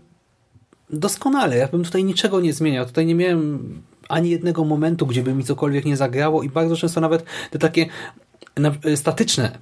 doskonale. 0.90 1.56
Ja 1.56 1.68
bym 1.68 1.84
tutaj 1.84 2.04
niczego 2.04 2.40
nie 2.40 2.52
zmieniał. 2.52 2.86
Tutaj 2.86 3.06
nie 3.06 3.14
miałem 3.14 3.82
ani 4.08 4.30
jednego 4.30 4.64
momentu, 4.64 5.06
gdzie 5.06 5.22
by 5.22 5.34
mi 5.34 5.44
cokolwiek 5.44 5.84
nie 5.84 5.96
zagrało 5.96 6.42
i 6.42 6.48
bardzo 6.48 6.76
często 6.76 7.00
nawet 7.00 7.24
te 7.50 7.58
takie 7.58 7.86
statyczne 8.94 9.58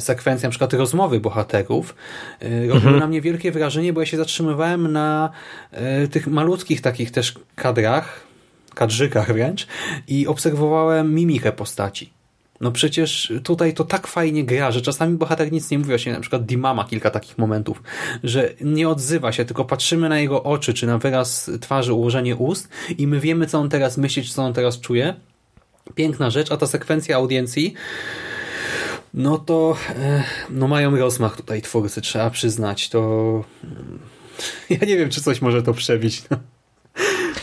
sekwencje, 0.00 0.46
na 0.46 0.50
przykład 0.50 0.72
rozmowy 0.72 1.20
bohaterów, 1.20 1.94
e, 2.40 2.48
robiły 2.60 2.74
mhm. 2.74 2.98
na 2.98 3.06
mnie 3.06 3.20
wielkie 3.20 3.52
wrażenie, 3.52 3.92
bo 3.92 4.00
ja 4.00 4.06
się 4.06 4.16
zatrzymywałem 4.16 4.92
na 4.92 5.30
e, 5.70 6.08
tych 6.08 6.26
malutkich 6.26 6.80
takich 6.80 7.10
też 7.10 7.34
kadrach, 7.56 8.20
kadrzykach 8.74 9.32
wręcz 9.32 9.66
i 10.08 10.26
obserwowałem 10.26 11.14
mimikę 11.14 11.52
postaci. 11.52 12.18
No 12.60 12.72
przecież 12.72 13.32
tutaj 13.44 13.74
to 13.74 13.84
tak 13.84 14.06
fajnie 14.06 14.44
gra, 14.44 14.70
że 14.70 14.82
czasami 14.82 15.16
bohater 15.16 15.52
nic 15.52 15.70
nie 15.70 15.78
mówi, 15.78 15.88
właśnie 15.88 16.12
na 16.12 16.20
przykład 16.20 16.44
Dimama 16.44 16.84
kilka 16.84 17.10
takich 17.10 17.38
momentów, 17.38 17.82
że 18.24 18.50
nie 18.60 18.88
odzywa 18.88 19.32
się, 19.32 19.44
tylko 19.44 19.64
patrzymy 19.64 20.08
na 20.08 20.18
jego 20.18 20.42
oczy, 20.42 20.74
czy 20.74 20.86
na 20.86 20.98
wyraz 20.98 21.50
twarzy, 21.60 21.92
ułożenie 21.92 22.36
ust 22.36 22.68
i 22.98 23.06
my 23.06 23.20
wiemy, 23.20 23.46
co 23.46 23.58
on 23.58 23.68
teraz 23.68 23.98
myśli, 23.98 24.22
czy 24.22 24.32
co 24.32 24.42
on 24.42 24.52
teraz 24.52 24.80
czuje. 24.80 25.14
Piękna 25.94 26.30
rzecz, 26.30 26.52
a 26.52 26.56
ta 26.56 26.66
sekwencja 26.66 27.16
audiencji 27.16 27.74
no 29.14 29.38
to 29.38 29.76
e, 29.88 30.24
no 30.50 30.68
mają 30.68 30.96
rozmach 30.96 31.36
tutaj 31.36 31.62
twórcy, 31.62 32.00
trzeba 32.00 32.30
przyznać. 32.30 32.88
To 32.88 33.44
ja 34.70 34.78
nie 34.86 34.96
wiem, 34.96 35.10
czy 35.10 35.22
coś 35.22 35.42
może 35.42 35.62
to 35.62 35.74
przebić. 35.74 36.22
No. 36.30 36.36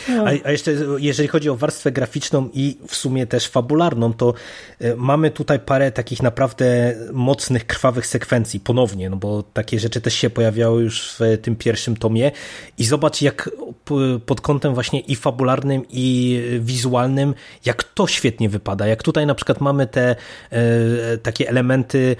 A, 0.08 0.48
a, 0.48 0.50
jeszcze 0.50 0.72
jeżeli 0.98 1.28
chodzi 1.28 1.50
o 1.50 1.56
warstwę 1.56 1.92
graficzną 1.92 2.48
i 2.52 2.78
w 2.88 2.96
sumie 2.96 3.26
też 3.26 3.48
fabularną, 3.48 4.12
to 4.12 4.34
e, 4.80 4.96
mamy 4.96 5.30
tutaj 5.30 5.60
parę 5.60 5.92
takich 5.92 6.22
naprawdę 6.22 6.94
mocnych, 7.12 7.66
krwawych 7.66 8.06
sekwencji 8.06 8.60
ponownie, 8.60 9.10
no 9.10 9.16
bo 9.16 9.42
takie 9.42 9.80
rzeczy 9.80 10.00
też 10.00 10.14
się 10.14 10.30
pojawiały 10.30 10.82
już 10.82 11.16
w 11.18 11.38
tym 11.42 11.56
pierwszym 11.56 11.96
tomie. 11.96 12.32
I 12.78 12.84
zobacz 12.84 13.22
jak 13.22 13.50
pod 14.26 14.40
kątem 14.40 14.74
właśnie 14.74 15.00
i 15.00 15.16
fabularnym 15.16 15.82
i 15.90 16.42
wizualnym, 16.60 17.34
jak 17.64 17.84
to 17.84 18.06
świetnie 18.06 18.48
wypada, 18.48 18.86
jak 18.86 19.02
tutaj 19.02 19.26
na 19.26 19.34
przykład 19.34 19.60
mamy 19.60 19.86
te 19.86 20.16
e, 20.50 21.18
takie 21.18 21.48
elementy 21.48 22.16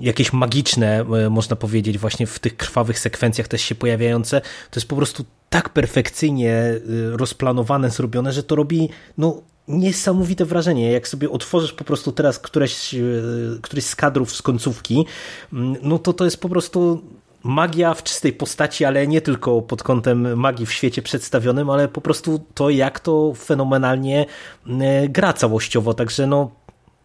jakieś 0.00 0.32
magiczne, 0.32 1.00
e, 1.00 1.30
można 1.30 1.56
powiedzieć, 1.56 1.98
właśnie 1.98 2.26
w 2.26 2.38
tych 2.38 2.56
krwawych 2.56 2.98
sekwencjach 2.98 3.48
też 3.48 3.62
się 3.62 3.74
pojawiające, 3.74 4.40
to 4.40 4.80
jest 4.80 4.88
po 4.88 4.96
prostu 4.96 5.24
tak 5.50 5.68
perfekcyjnie 5.68 6.54
y, 6.54 7.16
rozplanowane, 7.16 7.90
zrobione, 7.90 8.32
że 8.32 8.42
to 8.42 8.56
robi 8.56 8.88
no, 9.18 9.42
niesamowite 9.68 10.44
wrażenie. 10.44 10.92
Jak 10.92 11.08
sobie 11.08 11.30
otworzysz 11.30 11.72
po 11.72 11.84
prostu 11.84 12.12
teraz 12.12 12.38
któreś, 12.38 12.94
y, 12.94 13.58
któryś 13.62 13.84
z 13.84 13.96
kadrów 13.96 14.36
z 14.36 14.42
końcówki, 14.42 15.06
mm, 15.52 15.76
no 15.82 15.98
to 15.98 16.12
to 16.12 16.24
jest 16.24 16.40
po 16.40 16.48
prostu 16.48 17.02
magia 17.42 17.94
w 17.94 18.02
czystej 18.02 18.32
postaci, 18.32 18.84
ale 18.84 19.06
nie 19.06 19.20
tylko 19.20 19.62
pod 19.62 19.82
kątem 19.82 20.38
magii 20.38 20.66
w 20.66 20.72
świecie 20.72 21.02
przedstawionym, 21.02 21.70
ale 21.70 21.88
po 21.88 22.00
prostu 22.00 22.40
to, 22.54 22.70
jak 22.70 23.00
to 23.00 23.32
fenomenalnie 23.34 24.26
y, 24.66 25.08
gra 25.08 25.32
całościowo. 25.32 25.94
Także 25.94 26.26
no, 26.26 26.50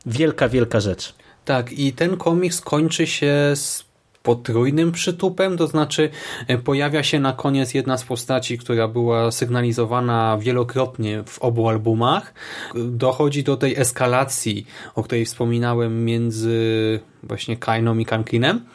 wielka, 0.05 0.49
wielka 0.49 0.79
rzecz. 0.79 1.13
Tak, 1.45 1.71
i 1.71 1.93
ten 1.93 2.17
komiks 2.17 2.61
kończy 2.61 3.07
się 3.07 3.51
z 3.55 3.84
potrójnym 4.25 4.91
przytupem, 4.91 5.57
to 5.57 5.67
znaczy 5.67 6.09
e, 6.47 6.57
pojawia 6.57 7.03
się 7.03 7.19
na 7.19 7.33
koniec 7.33 7.73
jedna 7.73 7.97
z 7.97 8.03
postaci, 8.03 8.57
która 8.57 8.87
była 8.87 9.31
sygnalizowana 9.31 10.37
wielokrotnie 10.41 11.23
w 11.25 11.39
obu 11.39 11.69
albumach. 11.69 12.33
Dochodzi 12.75 13.43
do 13.43 13.57
tej 13.57 13.75
eskalacji, 13.75 14.65
o 14.95 15.03
której 15.03 15.25
wspominałem 15.25 16.05
między 16.05 16.99
właśnie 17.23 17.57
Kainą 17.57 17.97
i 17.97 18.05
Kankinem 18.05 18.65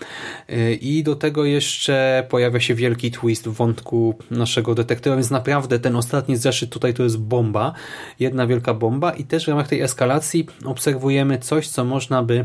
e, 0.48 0.72
i 0.72 1.02
do 1.02 1.16
tego 1.16 1.44
jeszcze 1.44 2.26
pojawia 2.28 2.60
się 2.60 2.74
wielki 2.74 3.10
twist 3.10 3.48
w 3.48 3.52
wątku 3.52 4.14
naszego 4.30 4.74
detektywa, 4.74 5.16
więc 5.16 5.30
naprawdę 5.30 5.78
ten 5.78 5.96
ostatni 5.96 6.36
zeszyt 6.36 6.70
tutaj 6.70 6.94
to 6.94 7.02
jest 7.02 7.18
bomba, 7.18 7.72
jedna 8.20 8.46
wielka 8.46 8.74
bomba 8.74 9.12
i 9.12 9.24
też 9.24 9.44
w 9.44 9.48
ramach 9.48 9.68
tej 9.68 9.80
eskalacji 9.80 10.46
obserwujemy 10.64 11.38
coś, 11.38 11.68
co 11.68 11.84
można 11.84 12.22
by 12.22 12.44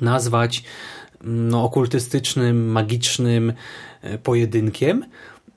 nazwać 0.00 0.62
no, 1.26 1.64
okultystycznym, 1.64 2.70
magicznym 2.70 3.52
e, 4.02 4.18
pojedynkiem 4.18 5.04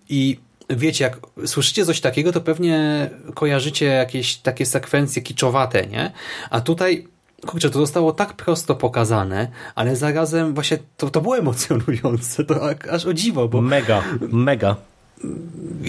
i 0.09 0.39
wiecie, 0.69 1.03
jak 1.03 1.17
słyszycie 1.45 1.85
coś 1.85 2.01
takiego, 2.01 2.31
to 2.31 2.41
pewnie 2.41 3.09
kojarzycie 3.33 3.85
jakieś 3.85 4.37
takie 4.37 4.65
sekwencje 4.65 5.21
kiczowate, 5.21 5.87
nie? 5.87 6.11
A 6.49 6.61
tutaj 6.61 7.07
kurczę, 7.47 7.69
to 7.69 7.79
zostało 7.79 8.11
tak 8.11 8.33
prosto 8.33 8.75
pokazane, 8.75 9.47
ale 9.75 9.95
zarazem 9.95 10.53
właśnie 10.53 10.77
to, 10.97 11.09
to 11.09 11.21
było 11.21 11.37
emocjonujące, 11.37 12.43
to 12.43 12.69
aż 12.91 13.05
o 13.05 13.13
dziwo, 13.13 13.47
bo... 13.47 13.61
Mega, 13.61 14.03
mega. 14.21 14.75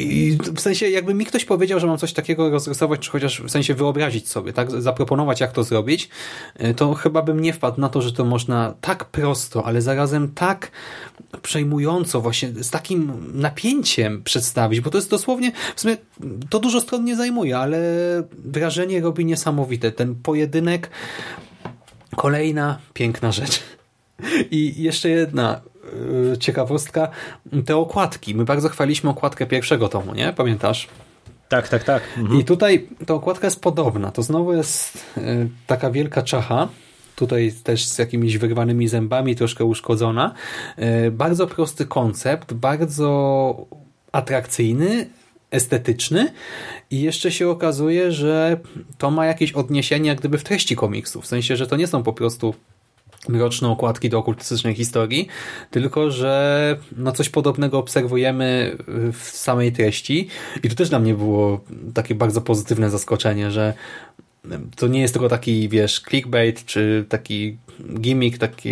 I 0.02 0.38
w 0.54 0.60
sensie, 0.60 0.88
jakby 0.88 1.14
mi 1.14 1.26
ktoś 1.26 1.44
powiedział, 1.44 1.80
że 1.80 1.86
mam 1.86 1.98
coś 1.98 2.12
takiego 2.12 2.50
rozrysować, 2.50 3.00
czy 3.00 3.10
chociaż 3.10 3.42
w 3.42 3.50
sensie 3.50 3.74
wyobrazić 3.74 4.28
sobie, 4.28 4.52
tak, 4.52 4.70
zaproponować, 4.70 5.40
jak 5.40 5.52
to 5.52 5.64
zrobić, 5.64 6.08
e, 6.54 6.74
to 6.74 6.94
chyba 6.94 7.22
bym 7.22 7.40
nie 7.40 7.52
wpadł 7.52 7.80
na 7.80 7.88
to, 7.88 8.02
że 8.02 8.12
to 8.12 8.24
można 8.24 8.74
tak 8.80 9.04
prosto, 9.04 9.64
ale 9.64 9.82
zarazem 9.82 10.28
tak 10.34 10.70
przejmująco, 11.42 12.20
właśnie 12.20 12.48
z 12.48 12.70
takim 12.70 13.12
napięciem 13.34 14.22
przedstawić, 14.22 14.80
bo 14.80 14.90
to 14.90 14.98
jest 14.98 15.10
dosłownie, 15.10 15.52
w 15.76 15.80
sumie 15.80 15.96
to 16.50 16.58
dużo 16.58 16.80
stron 16.80 17.04
nie 17.04 17.16
zajmuje, 17.16 17.58
ale 17.58 17.80
wrażenie 18.44 19.00
robi 19.00 19.24
niesamowite. 19.24 19.92
Ten 19.92 20.14
pojedynek, 20.14 20.90
kolejna 22.16 22.78
piękna 22.94 23.32
rzecz. 23.32 23.62
I 24.50 24.82
jeszcze 24.82 25.08
jedna 25.08 25.60
Y, 25.60 25.69
ciekawostka, 26.40 27.08
te 27.66 27.76
okładki. 27.76 28.34
My 28.34 28.44
bardzo 28.44 28.68
chwaliśmy 28.68 29.10
okładkę 29.10 29.46
pierwszego 29.46 29.88
tomu, 29.88 30.14
nie? 30.14 30.32
Pamiętasz? 30.32 30.88
Tak, 31.48 31.68
tak, 31.68 31.84
tak. 31.84 32.02
Mhm. 32.18 32.40
I 32.40 32.44
tutaj 32.44 32.88
ta 33.06 33.14
okładka 33.14 33.46
jest 33.46 33.60
podobna. 33.60 34.10
To 34.10 34.22
znowu 34.22 34.52
jest 34.52 34.96
y, 35.18 35.48
taka 35.66 35.90
wielka 35.90 36.22
czacha, 36.22 36.68
tutaj 37.16 37.52
też 37.64 37.86
z 37.86 37.98
jakimiś 37.98 38.38
wyrwanymi 38.38 38.88
zębami, 38.88 39.36
troszkę 39.36 39.64
uszkodzona. 39.64 40.34
Y, 41.06 41.10
bardzo 41.10 41.46
prosty 41.46 41.86
koncept, 41.86 42.52
bardzo 42.52 43.66
atrakcyjny, 44.12 45.10
estetyczny 45.50 46.32
i 46.90 47.00
jeszcze 47.00 47.32
się 47.32 47.48
okazuje, 47.48 48.12
że 48.12 48.60
to 48.98 49.10
ma 49.10 49.26
jakieś 49.26 49.52
odniesienie 49.52 50.08
jak 50.08 50.18
gdyby 50.18 50.38
w 50.38 50.44
treści 50.44 50.76
komiksu, 50.76 51.20
w 51.20 51.26
sensie, 51.26 51.56
że 51.56 51.66
to 51.66 51.76
nie 51.76 51.86
są 51.86 52.02
po 52.02 52.12
prostu 52.12 52.54
mroczne 53.28 53.68
okładki 53.68 54.08
do 54.08 54.18
okultystycznej 54.18 54.74
historii, 54.74 55.28
tylko 55.70 56.10
że 56.10 56.76
no 56.96 57.12
coś 57.12 57.28
podobnego 57.28 57.78
obserwujemy 57.78 58.76
w 59.12 59.22
samej 59.22 59.72
treści 59.72 60.28
i 60.62 60.68
to 60.68 60.74
też 60.74 60.88
dla 60.88 60.98
mnie 60.98 61.14
było 61.14 61.60
takie 61.94 62.14
bardzo 62.14 62.40
pozytywne 62.40 62.90
zaskoczenie, 62.90 63.50
że 63.50 63.74
to 64.76 64.86
nie 64.86 65.00
jest 65.00 65.14
tylko 65.14 65.28
taki, 65.28 65.68
wiesz, 65.68 66.00
clickbait, 66.00 66.64
czy 66.64 67.04
taki 67.08 67.56
gimmick, 68.00 68.38
taki 68.38 68.70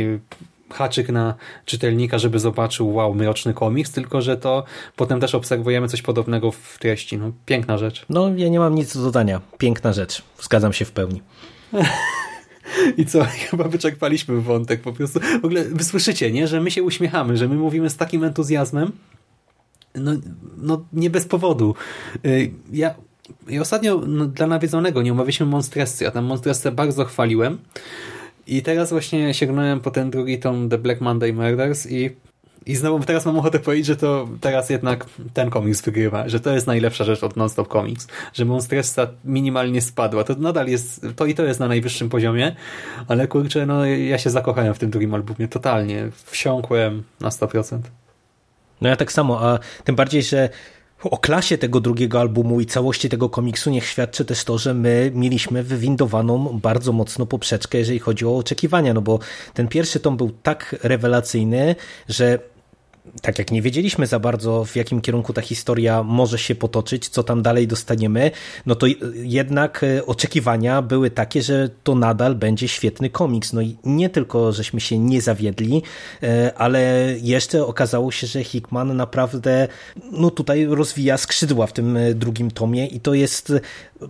haczyk 0.70 1.08
na 1.08 1.34
czytelnika, 1.64 2.18
żeby 2.18 2.38
zobaczył 2.38 2.94
wow, 2.94 3.14
mroczny 3.14 3.54
komiks, 3.54 3.92
tylko 3.92 4.22
że 4.22 4.36
to 4.36 4.64
potem 4.96 5.20
też 5.20 5.34
obserwujemy 5.34 5.88
coś 5.88 6.02
podobnego 6.02 6.50
w 6.50 6.78
treści. 6.78 7.18
No, 7.18 7.32
piękna 7.46 7.78
rzecz. 7.78 8.06
No, 8.08 8.30
ja 8.36 8.48
nie 8.48 8.58
mam 8.58 8.74
nic 8.74 8.96
do 8.96 9.02
dodania. 9.02 9.40
Piękna 9.58 9.92
rzecz. 9.92 10.22
Zgadzam 10.40 10.72
się 10.72 10.84
w 10.84 10.92
pełni. 10.92 11.22
I 12.96 13.06
co? 13.06 13.24
Chyba 13.50 13.64
wyczerpaliśmy 13.64 14.40
wątek 14.40 14.80
po 14.80 14.92
prostu. 14.92 15.20
W 15.42 15.44
ogóle 15.44 15.64
wysłyszycie, 15.64 16.32
nie? 16.32 16.48
Że 16.48 16.60
my 16.60 16.70
się 16.70 16.82
uśmiechamy, 16.82 17.36
że 17.36 17.48
my 17.48 17.54
mówimy 17.56 17.90
z 17.90 17.96
takim 17.96 18.24
entuzjazmem. 18.24 18.92
No, 19.94 20.12
no 20.56 20.84
nie 20.92 21.10
bez 21.10 21.26
powodu. 21.26 21.74
Y, 22.26 22.50
ja, 22.72 22.94
ja 23.48 23.60
ostatnio 23.60 24.02
no, 24.06 24.26
dla 24.26 24.46
nawiedzonego 24.46 25.02
nie 25.02 25.12
omawialiśmy 25.12 25.46
Monstresy. 25.46 26.04
Ja 26.04 26.10
tam 26.10 26.24
Monstresę 26.24 26.72
bardzo 26.72 27.04
chwaliłem. 27.04 27.58
I 28.46 28.62
teraz 28.62 28.90
właśnie 28.90 29.34
sięgnąłem 29.34 29.80
po 29.80 29.90
ten 29.90 30.10
drugi 30.10 30.38
tom 30.38 30.68
The 30.68 30.78
Black 30.78 31.00
Monday 31.00 31.32
Murders 31.32 31.86
i 31.90 32.10
i 32.68 32.76
znowu 32.76 33.04
teraz 33.04 33.26
mam 33.26 33.38
ochotę 33.38 33.58
powiedzieć, 33.58 33.86
że 33.86 33.96
to 33.96 34.28
teraz 34.40 34.70
jednak 34.70 35.06
ten 35.34 35.50
komiks 35.50 35.82
wygrywa, 35.82 36.28
że 36.28 36.40
to 36.40 36.52
jest 36.52 36.66
najlepsza 36.66 37.04
rzecz 37.04 37.22
od 37.22 37.36
Non-Stop 37.36 37.72
Comics, 37.72 38.06
że 38.34 38.44
Monstressa 38.44 39.06
minimalnie 39.24 39.82
spadła. 39.82 40.24
To 40.24 40.34
nadal 40.34 40.68
jest, 40.68 41.06
to 41.16 41.26
i 41.26 41.34
to 41.34 41.44
jest 41.44 41.60
na 41.60 41.68
najwyższym 41.68 42.08
poziomie, 42.08 42.56
ale 43.08 43.28
kurczę, 43.28 43.66
no 43.66 43.86
ja 43.86 44.18
się 44.18 44.30
zakochałem 44.30 44.74
w 44.74 44.78
tym 44.78 44.90
drugim 44.90 45.14
albumie 45.14 45.48
totalnie. 45.48 46.08
Wsiąkłem 46.24 47.02
na 47.20 47.28
100%. 47.28 47.78
No 48.80 48.88
ja 48.88 48.96
tak 48.96 49.12
samo, 49.12 49.40
a 49.40 49.58
tym 49.84 49.96
bardziej, 49.96 50.22
że 50.22 50.48
o 51.04 51.18
klasie 51.18 51.58
tego 51.58 51.80
drugiego 51.80 52.20
albumu 52.20 52.60
i 52.60 52.66
całości 52.66 53.08
tego 53.08 53.28
komiksu 53.28 53.70
niech 53.70 53.86
świadczy 53.86 54.24
też 54.24 54.44
to, 54.44 54.58
że 54.58 54.74
my 54.74 55.10
mieliśmy 55.14 55.62
wywindowaną 55.62 56.60
bardzo 56.62 56.92
mocno 56.92 57.26
poprzeczkę, 57.26 57.78
jeżeli 57.78 57.98
chodzi 57.98 58.26
o 58.26 58.36
oczekiwania, 58.36 58.94
no 58.94 59.00
bo 59.00 59.18
ten 59.54 59.68
pierwszy 59.68 60.00
tom 60.00 60.16
był 60.16 60.30
tak 60.30 60.76
rewelacyjny, 60.82 61.76
że 62.08 62.38
tak 63.22 63.38
jak 63.38 63.50
nie 63.50 63.62
wiedzieliśmy 63.62 64.06
za 64.06 64.18
bardzo, 64.18 64.64
w 64.64 64.76
jakim 64.76 65.00
kierunku 65.00 65.32
ta 65.32 65.42
historia 65.42 66.02
może 66.02 66.38
się 66.38 66.54
potoczyć, 66.54 67.08
co 67.08 67.22
tam 67.22 67.42
dalej 67.42 67.66
dostaniemy, 67.66 68.30
no 68.66 68.74
to 68.74 68.86
jednak 69.14 69.84
e, 69.84 70.06
oczekiwania 70.06 70.82
były 70.82 71.10
takie, 71.10 71.42
że 71.42 71.70
to 71.84 71.94
nadal 71.94 72.34
będzie 72.34 72.68
świetny 72.68 73.10
komiks. 73.10 73.52
No 73.52 73.60
i 73.60 73.76
nie 73.84 74.10
tylko, 74.10 74.52
żeśmy 74.52 74.80
się 74.80 74.98
nie 74.98 75.22
zawiedli, 75.22 75.82
e, 76.22 76.52
ale 76.56 77.14
jeszcze 77.22 77.66
okazało 77.66 78.12
się, 78.12 78.26
że 78.26 78.44
Hickman 78.44 78.96
naprawdę 78.96 79.68
no 80.12 80.30
tutaj 80.30 80.66
rozwija 80.66 81.16
skrzydła 81.16 81.66
w 81.66 81.72
tym 81.72 81.96
e, 81.96 82.14
drugim 82.14 82.50
tomie 82.50 82.86
i 82.86 83.00
to 83.00 83.14
jest 83.14 83.52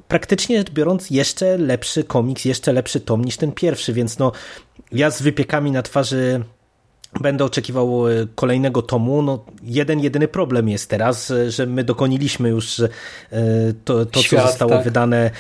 praktycznie 0.09 0.65
biorąc 0.75 1.11
jeszcze 1.11 1.59
lepszy 1.59 2.05
komiks, 2.05 2.45
jeszcze 2.45 2.73
lepszy 2.73 3.01
tom 3.01 3.25
niż 3.25 3.37
ten 3.37 3.53
pierwszy, 3.53 3.93
więc 3.93 4.19
no 4.19 4.33
ja 4.93 5.11
z 5.11 5.23
wypiekami 5.23 5.71
na 5.71 5.83
twarzy 5.83 6.45
będę 7.21 7.45
oczekiwał 7.45 8.09
e, 8.09 8.13
kolejnego 8.35 8.83
tomu. 8.83 9.23
No, 9.23 9.45
jeden, 9.63 10.01
jedyny 10.01 10.29
problem 10.29 10.69
jest 10.69 10.91
teraz, 10.91 11.31
e, 11.31 11.51
że 11.51 11.67
my 11.67 11.85
dokoniliśmy 11.85 12.49
już 12.49 12.81
e, 12.81 12.89
to, 13.85 14.07
to 14.07 14.23
Świat, 14.23 14.43
co 14.43 14.49
zostało 14.49 14.71
tak. 14.71 14.85
wydane 14.85 15.31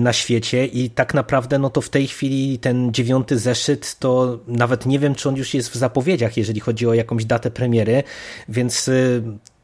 na 0.00 0.12
świecie 0.12 0.66
i 0.66 0.90
tak 0.90 1.14
naprawdę 1.14 1.58
no 1.58 1.70
to 1.70 1.80
w 1.80 1.88
tej 1.88 2.06
chwili 2.06 2.58
ten 2.58 2.92
dziewiąty 2.92 3.38
zeszyt 3.38 3.98
to 3.98 4.38
nawet 4.46 4.86
nie 4.86 4.98
wiem, 4.98 5.14
czy 5.14 5.28
on 5.28 5.36
już 5.36 5.54
jest 5.54 5.70
w 5.70 5.74
zapowiedziach, 5.74 6.36
jeżeli 6.36 6.60
chodzi 6.60 6.86
o 6.86 6.94
jakąś 6.94 7.24
datę 7.24 7.50
premiery, 7.50 8.02
więc 8.48 8.90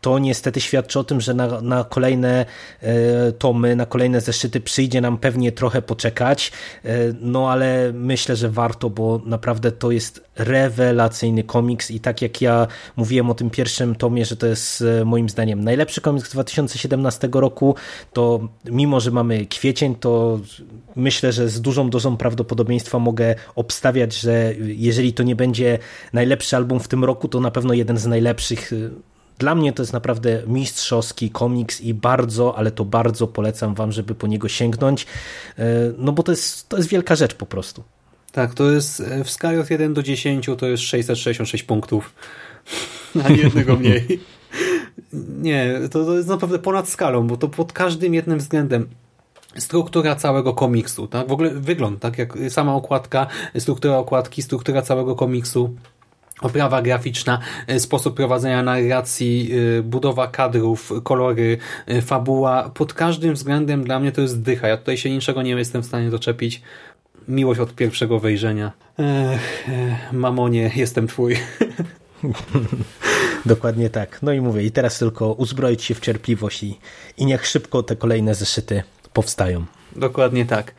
to 0.03 0.19
niestety 0.19 0.61
świadczy 0.61 0.99
o 0.99 1.05
tym, 1.05 1.21
że 1.21 1.35
na, 1.35 1.61
na 1.61 1.85
kolejne 1.85 2.47
e, 2.81 3.33
tomy, 3.33 3.77
na 3.77 3.87
kolejne 3.87 4.21
zeszyty 4.21 4.61
przyjdzie 4.61 5.01
nam 5.01 5.19
pewnie 5.19 5.53
trochę 5.53 5.83
poczekać, 5.83 6.53
e, 6.85 6.89
no 7.21 7.51
ale 7.51 7.93
myślę, 7.95 8.37
że 8.37 8.49
warto, 8.49 8.91
bo 8.91 9.21
naprawdę 9.25 9.73
to 9.73 9.91
jest 9.91 10.25
rewelacyjny 10.37 11.45
komiks 11.45 11.91
i 11.91 12.01
tak 12.01 12.23
jak 12.23 12.41
ja 12.41 12.67
mówiłem 12.97 13.31
o 13.31 13.35
tym 13.35 13.51
pierwszym 13.51 13.95
tomie, 13.95 14.25
że 14.25 14.37
to 14.37 14.47
jest 14.47 14.83
e, 15.01 15.05
moim 15.05 15.29
zdaniem 15.29 15.65
najlepszy 15.65 16.01
komiks 16.01 16.31
2017 16.31 17.29
roku, 17.33 17.75
to 18.13 18.49
mimo, 18.65 19.01
że 19.01 19.11
mamy 19.11 19.47
kwiecień, 19.47 19.95
to 19.95 20.41
myślę, 20.97 21.33
że 21.33 21.49
z 21.49 21.61
dużą 21.61 21.91
dozą 21.91 22.17
prawdopodobieństwa 22.17 22.99
mogę 22.99 23.35
obstawiać, 23.55 24.15
że 24.15 24.55
jeżeli 24.59 25.13
to 25.13 25.23
nie 25.23 25.37
będzie 25.37 25.79
najlepszy 26.13 26.57
album 26.57 26.81
w 26.81 26.89
tym 26.89 27.05
roku, 27.05 27.29
to 27.29 27.41
na 27.41 27.51
pewno 27.51 27.75
jeden 27.75 27.99
z 27.99 28.07
najlepszych 28.07 28.73
dla 29.43 29.55
mnie 29.55 29.73
to 29.73 29.83
jest 29.83 29.93
naprawdę 29.93 30.43
mistrzowski 30.47 31.31
komiks 31.31 31.81
i 31.81 31.95
bardzo, 31.95 32.59
ale 32.59 32.71
to 32.71 32.85
bardzo 32.85 33.27
polecam 33.27 33.75
wam, 33.75 33.93
żeby 33.93 34.15
po 34.15 34.27
niego 34.27 34.49
sięgnąć, 34.49 35.07
e, 35.59 35.65
no 35.99 36.13
bo 36.13 36.23
to 36.23 36.33
jest, 36.33 36.69
to 36.69 36.77
jest 36.77 36.89
wielka 36.89 37.17
rzecz 37.17 37.35
po 37.35 37.47
prostu. 37.47 37.83
Tak, 38.33 38.55
to 38.55 38.71
jest 38.71 39.01
e, 39.01 39.25
w 39.25 39.31
skali 39.31 39.59
od 39.59 39.71
1 39.71 39.95
do 39.95 40.03
10 40.03 40.47
to 40.59 40.67
jest 40.67 40.83
666 40.83 41.65
punktów, 41.65 42.15
a 43.25 43.29
nie 43.29 43.37
jednego 43.37 43.77
mniej. 43.77 44.03
Nie, 45.43 45.81
to, 45.91 46.05
to 46.05 46.17
jest 46.17 46.29
naprawdę 46.29 46.59
ponad 46.59 46.89
skalą, 46.89 47.27
bo 47.27 47.37
to 47.37 47.49
pod 47.49 47.73
każdym 47.73 48.15
jednym 48.15 48.39
względem 48.39 48.89
struktura 49.57 50.17
całego 50.17 50.55
komiksu, 50.55 51.07
tak? 51.07 51.29
W 51.29 51.33
ogóle 51.33 51.51
wygląd, 51.51 52.01
tak? 52.01 52.19
Jak 52.19 52.39
sama 52.49 52.75
okładka, 52.75 53.27
struktura 53.59 53.99
okładki, 53.99 54.43
struktura 54.43 54.83
całego 54.83 55.17
komiksu, 55.17 55.77
oprawa 56.43 56.83
graficzna, 56.83 57.39
e, 57.67 57.81
sposób 57.81 58.17
prowadzenia 58.17 58.63
narracji, 58.63 59.51
e, 59.79 59.83
budowa 59.83 60.27
kadrów, 60.27 60.93
kolory, 61.03 61.59
e, 61.87 62.03
fabuła. 62.03 62.71
Pod 62.75 62.95
każdym 62.95 63.35
względem 63.35 63.85
dla 63.85 64.01
mnie 64.01 64.13
to 64.13 64.21
jest 64.21 64.43
dycha. 64.43 64.69
Ja 64.69 64.77
tutaj 64.77 64.97
się 64.97 65.11
niczego 65.11 65.43
nie 65.43 65.51
jestem 65.51 65.83
w 65.83 65.87
stanie 65.87 66.11
doczepić. 66.11 66.63
Miłość 67.29 67.61
od 67.61 67.75
pierwszego 67.75 68.19
wejrzenia. 68.19 68.73
Ech, 68.99 69.69
mamonie, 70.13 70.71
jestem 70.77 71.07
twój. 71.07 71.37
Dokładnie 73.47 73.91
tak. 73.91 74.19
No 74.23 74.33
i 74.33 74.41
mówię, 74.41 74.63
i 74.63 74.71
teraz 74.71 74.99
tylko 74.99 75.33
uzbroić 75.33 75.83
się 75.83 75.95
w 75.95 76.01
cierpliwość 76.01 76.63
i, 76.63 76.79
i 77.17 77.27
niech 77.27 77.47
szybko 77.47 77.83
te 77.83 77.97
kolejne 77.97 78.35
zeszyty 78.35 78.83
powstają. 79.13 79.65
Dokładnie 79.97 80.47
tak. 80.47 80.75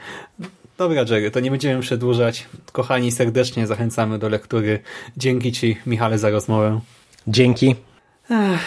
Dobra, 0.83 1.01
Jerry, 1.01 1.31
to 1.31 1.39
nie 1.39 1.51
będziemy 1.51 1.81
przedłużać. 1.81 2.47
Kochani, 2.71 3.11
serdecznie 3.11 3.67
zachęcamy 3.67 4.19
do 4.19 4.29
lektury. 4.29 4.79
Dzięki 5.17 5.51
Ci, 5.51 5.77
Michale, 5.85 6.17
za 6.17 6.29
rozmowę. 6.29 6.79
Dzięki. 7.27 7.75
Ech, 8.31 8.59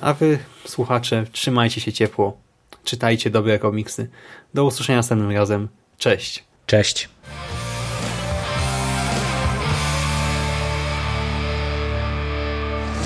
a 0.00 0.12
Wy, 0.12 0.38
słuchacze, 0.64 1.24
trzymajcie 1.32 1.80
się 1.80 1.92
ciepło. 1.92 2.36
Czytajcie 2.84 3.30
dobre 3.30 3.58
komiksy. 3.58 4.08
Do 4.54 4.64
usłyszenia 4.64 4.96
następnym 4.96 5.30
razem. 5.30 5.68
Cześć. 5.98 6.44
Cześć. 6.66 7.08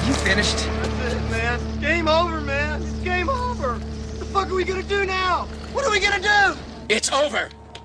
You 0.09 0.15
finished? 0.15 0.57
That's 0.57 1.13
it, 1.13 1.31
man. 1.31 1.81
Game 1.81 2.09
over, 2.09 2.41
man. 2.41 2.83
It's 2.83 3.05
game 3.05 3.29
over. 3.29 3.69
What 3.69 4.19
the 4.19 4.25
fuck 4.25 4.47
are 4.51 4.55
we 4.55 4.65
gonna 4.65 4.83
do 4.83 5.05
now? 5.05 5.47
What 5.75 5.85
are 5.85 5.91
we 5.91 6.01
gonna 6.01 6.21
do? 6.21 6.57
It's 6.89 7.13
over. 7.13 7.60